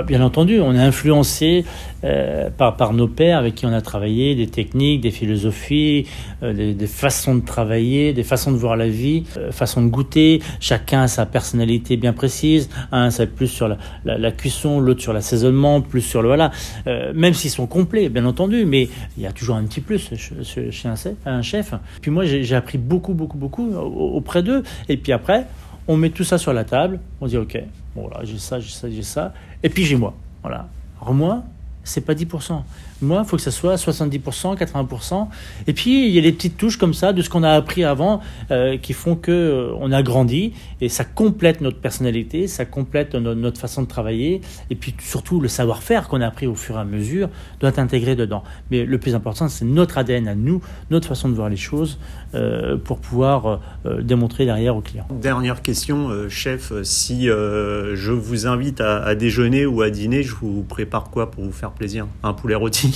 bien 0.03 0.21
entendu, 0.21 0.59
on 0.59 0.73
est 0.73 0.79
influencé 0.79 1.65
euh, 2.03 2.49
par, 2.49 2.93
nos 2.93 3.07
pères 3.07 3.37
avec 3.37 3.55
qui 3.55 3.65
on 3.65 3.73
a 3.73 3.81
travaillé, 3.81 4.35
des 4.35 4.47
techniques, 4.47 5.01
des 5.01 5.11
philosophies, 5.11 6.07
euh, 6.43 6.73
des, 6.73 6.87
façons 6.87 7.35
de 7.35 7.45
travailler, 7.45 8.13
des 8.13 8.23
façons 8.23 8.51
de 8.51 8.57
voir 8.57 8.75
la 8.75 8.87
vie, 8.87 9.23
euh, 9.37 9.51
façons 9.51 9.81
de 9.81 9.87
goûter. 9.87 10.41
Chacun 10.59 11.03
a 11.03 11.07
sa 11.07 11.25
personnalité 11.25 11.97
bien 11.97 12.13
précise. 12.13 12.69
Un, 12.91 13.09
être 13.09 13.35
plus 13.35 13.47
sur 13.47 13.67
la, 14.05 14.31
cuisson, 14.31 14.79
l'autre 14.79 15.01
sur 15.01 15.13
l'assaisonnement, 15.13 15.81
plus 15.81 16.01
sur 16.01 16.21
le 16.21 16.27
voilà. 16.27 16.51
Euh, 16.85 17.11
même 17.15 17.33
s'ils 17.33 17.51
sont 17.51 17.67
complets, 17.67 18.09
bien 18.09 18.25
entendu, 18.25 18.65
mais 18.65 18.89
il 19.17 19.23
y 19.23 19.27
a 19.27 19.31
toujours 19.31 19.55
un 19.55 19.63
petit 19.63 19.81
plus 19.81 20.11
chez 20.43 20.89
un, 21.25 21.41
chef. 21.41 21.73
Puis 22.01 22.11
moi, 22.11 22.25
j'ai 22.25 22.55
appris 22.55 22.77
beaucoup, 22.77 23.13
beaucoup, 23.13 23.37
beaucoup 23.37 23.73
auprès 23.75 24.43
d'eux. 24.43 24.63
Et 24.89 24.97
puis 24.97 25.13
après, 25.13 25.45
on 25.87 25.97
met 25.97 26.09
tout 26.09 26.23
ça 26.23 26.37
sur 26.37 26.53
la 26.53 26.63
table, 26.63 26.99
on 27.21 27.27
dit 27.27 27.37
ok, 27.37 27.57
bon 27.95 28.09
j'ai 28.23 28.37
ça, 28.37 28.59
j'ai 28.59 28.69
ça, 28.69 28.89
j'ai 28.89 29.03
ça, 29.03 29.33
et 29.63 29.69
puis 29.69 29.85
j'ai 29.85 29.95
moi. 29.95 30.13
Voilà. 30.41 30.67
Alors 31.01 31.13
moi, 31.13 31.43
c'est 31.83 32.01
pas 32.01 32.13
10%. 32.13 32.61
Moi, 33.01 33.21
il 33.23 33.29
faut 33.29 33.35
que 33.35 33.43
ça 33.43 33.51
soit 33.51 33.75
70%, 33.75 34.57
80%. 34.57 35.27
Et 35.67 35.73
puis, 35.73 36.07
il 36.07 36.13
y 36.13 36.17
a 36.17 36.21
les 36.21 36.31
petites 36.31 36.57
touches 36.57 36.77
comme 36.77 36.93
ça 36.93 37.13
de 37.13 37.21
ce 37.21 37.29
qu'on 37.29 37.43
a 37.43 37.51
appris 37.51 37.83
avant 37.83 38.21
euh, 38.49 38.77
qui 38.77 38.93
font 38.93 39.15
que 39.15 39.31
euh, 39.31 39.71
on 39.79 39.91
a 39.91 40.01
grandi 40.01 40.53
et 40.81 40.89
ça 40.89 41.03
complète 41.03 41.61
notre 41.61 41.79
personnalité, 41.79 42.47
ça 42.47 42.65
complète 42.65 43.13
notre, 43.13 43.59
façon 43.59 43.81
de 43.81 43.87
travailler 43.87 44.41
et 44.69 44.75
puis 44.75 44.93
surtout 44.99 45.39
le 45.39 45.47
savoir-faire 45.47 46.07
qu'on 46.07 46.21
a 46.21 46.27
appris 46.27 46.47
au 46.47 46.55
fur 46.55 46.75
et 46.75 46.79
à 46.79 46.83
mesure 46.83 47.29
doit 47.59 47.69
être 47.69 47.79
intégré 47.79 48.15
dedans. 48.15 48.43
Mais 48.71 48.85
le 48.85 48.97
plus 48.97 49.15
important, 49.15 49.47
c'est 49.47 49.65
notre 49.65 49.97
ADN 49.97 50.27
à 50.27 50.35
nous, 50.35 50.61
notre 50.89 51.07
façon 51.07 51.29
de 51.29 51.33
voir 51.33 51.49
les 51.49 51.57
choses 51.57 51.97
euh, 52.33 52.77
pour 52.77 52.99
pouvoir 52.99 53.59
euh, 53.85 54.01
démontrer 54.01 54.45
derrière 54.45 54.75
aux 54.75 54.81
clients. 54.81 55.07
Dernière 55.11 55.61
question, 55.61 56.09
chef, 56.29 56.71
si 56.83 57.25
je 57.27 58.11
vous 58.11 58.47
invite 58.47 58.81
à, 58.81 59.03
à, 59.03 59.15
déjeuner 59.15 59.65
ou 59.65 59.81
à 59.81 59.89
dîner, 59.89 60.23
je 60.23 60.35
vous 60.35 60.63
prépare 60.63 61.09
quoi 61.09 61.31
pour 61.31 61.43
vous 61.43 61.51
faire 61.51 61.71
plaisir? 61.71 62.07
Un 62.23 62.33
poulet 62.33 62.55
rôti? 62.55 62.86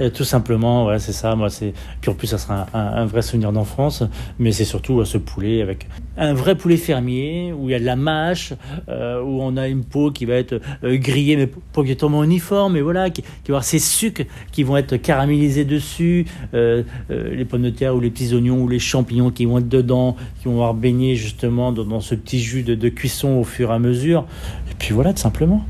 Et 0.00 0.10
tout 0.10 0.24
simplement, 0.24 0.86
ouais, 0.86 0.98
c'est 0.98 1.12
ça. 1.12 1.36
Moi, 1.36 1.50
c'est 1.50 1.74
puis 2.00 2.10
en 2.10 2.14
plus, 2.14 2.26
ça 2.26 2.38
sera 2.38 2.66
un, 2.72 3.04
vrai 3.04 3.20
souvenir 3.20 3.52
d'enfance, 3.52 4.02
mais 4.38 4.50
c'est 4.50 4.64
surtout 4.64 5.04
ce 5.04 5.18
poulet 5.18 5.60
avec 5.60 5.86
un 6.16 6.32
vrai 6.32 6.54
poulet 6.54 6.78
fermier 6.78 7.52
où 7.52 7.68
il 7.68 7.72
y 7.72 7.74
a 7.74 7.78
de 7.78 7.84
la 7.84 7.96
mâche, 7.96 8.54
euh, 8.88 9.22
où 9.22 9.42
on 9.42 9.58
a 9.58 9.68
une 9.68 9.84
peau 9.84 10.10
qui 10.10 10.24
va 10.24 10.34
être 10.34 10.60
euh, 10.84 10.96
grillée, 10.96 11.36
mais 11.36 11.46
pas 11.46 11.82
exactement 11.82 12.24
uniforme, 12.24 12.74
mais 12.74 12.80
voilà, 12.80 13.10
qui, 13.10 13.22
qui 13.22 13.28
va 13.48 13.56
avoir 13.56 13.64
ces 13.64 13.78
sucres 13.78 14.24
qui 14.52 14.62
vont 14.62 14.78
être 14.78 14.96
caramélisés 14.96 15.66
dessus, 15.66 16.24
euh, 16.54 16.82
les 17.10 17.44
pommes 17.44 17.62
de 17.62 17.70
terre 17.70 17.94
ou 17.94 18.00
les 18.00 18.10
petits 18.10 18.34
oignons 18.34 18.62
ou 18.62 18.68
les 18.68 18.78
champignons 18.78 19.30
qui 19.30 19.44
vont 19.44 19.58
être 19.58 19.68
dedans, 19.68 20.16
qui 20.40 20.46
vont 20.46 20.54
avoir 20.54 20.74
baigné 20.74 21.14
justement 21.14 21.72
dans, 21.72 21.84
dans 21.84 22.00
ce 22.00 22.14
petit 22.14 22.40
jus 22.40 22.62
de, 22.62 22.74
de 22.74 22.88
cuisson 22.88 23.38
au 23.38 23.44
fur 23.44 23.70
et 23.70 23.74
à 23.74 23.78
mesure. 23.78 24.24
Et 24.70 24.74
puis 24.78 24.94
voilà, 24.94 25.12
tout 25.12 25.20
simplement. 25.20 25.62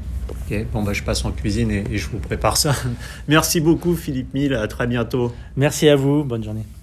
Bon 0.73 0.83
bah 0.83 0.93
je 0.93 1.03
passe 1.03 1.25
en 1.25 1.33
cuisine 1.33 1.71
et, 1.71 1.85
et 1.91 1.99
je 1.99 2.09
vous 2.09 2.19
prépare 2.19 2.57
ça. 2.57 2.75
Merci 3.29 3.61
beaucoup 3.61 3.95
Philippe 3.95 4.35
Mille, 4.35 4.55
à 4.55 4.67
très 4.69 4.87
bientôt. 4.87 5.33
Merci 5.57 5.89
à 5.89 5.97
vous, 5.97 6.25
bonne 6.25 6.45
journée. 6.45 6.65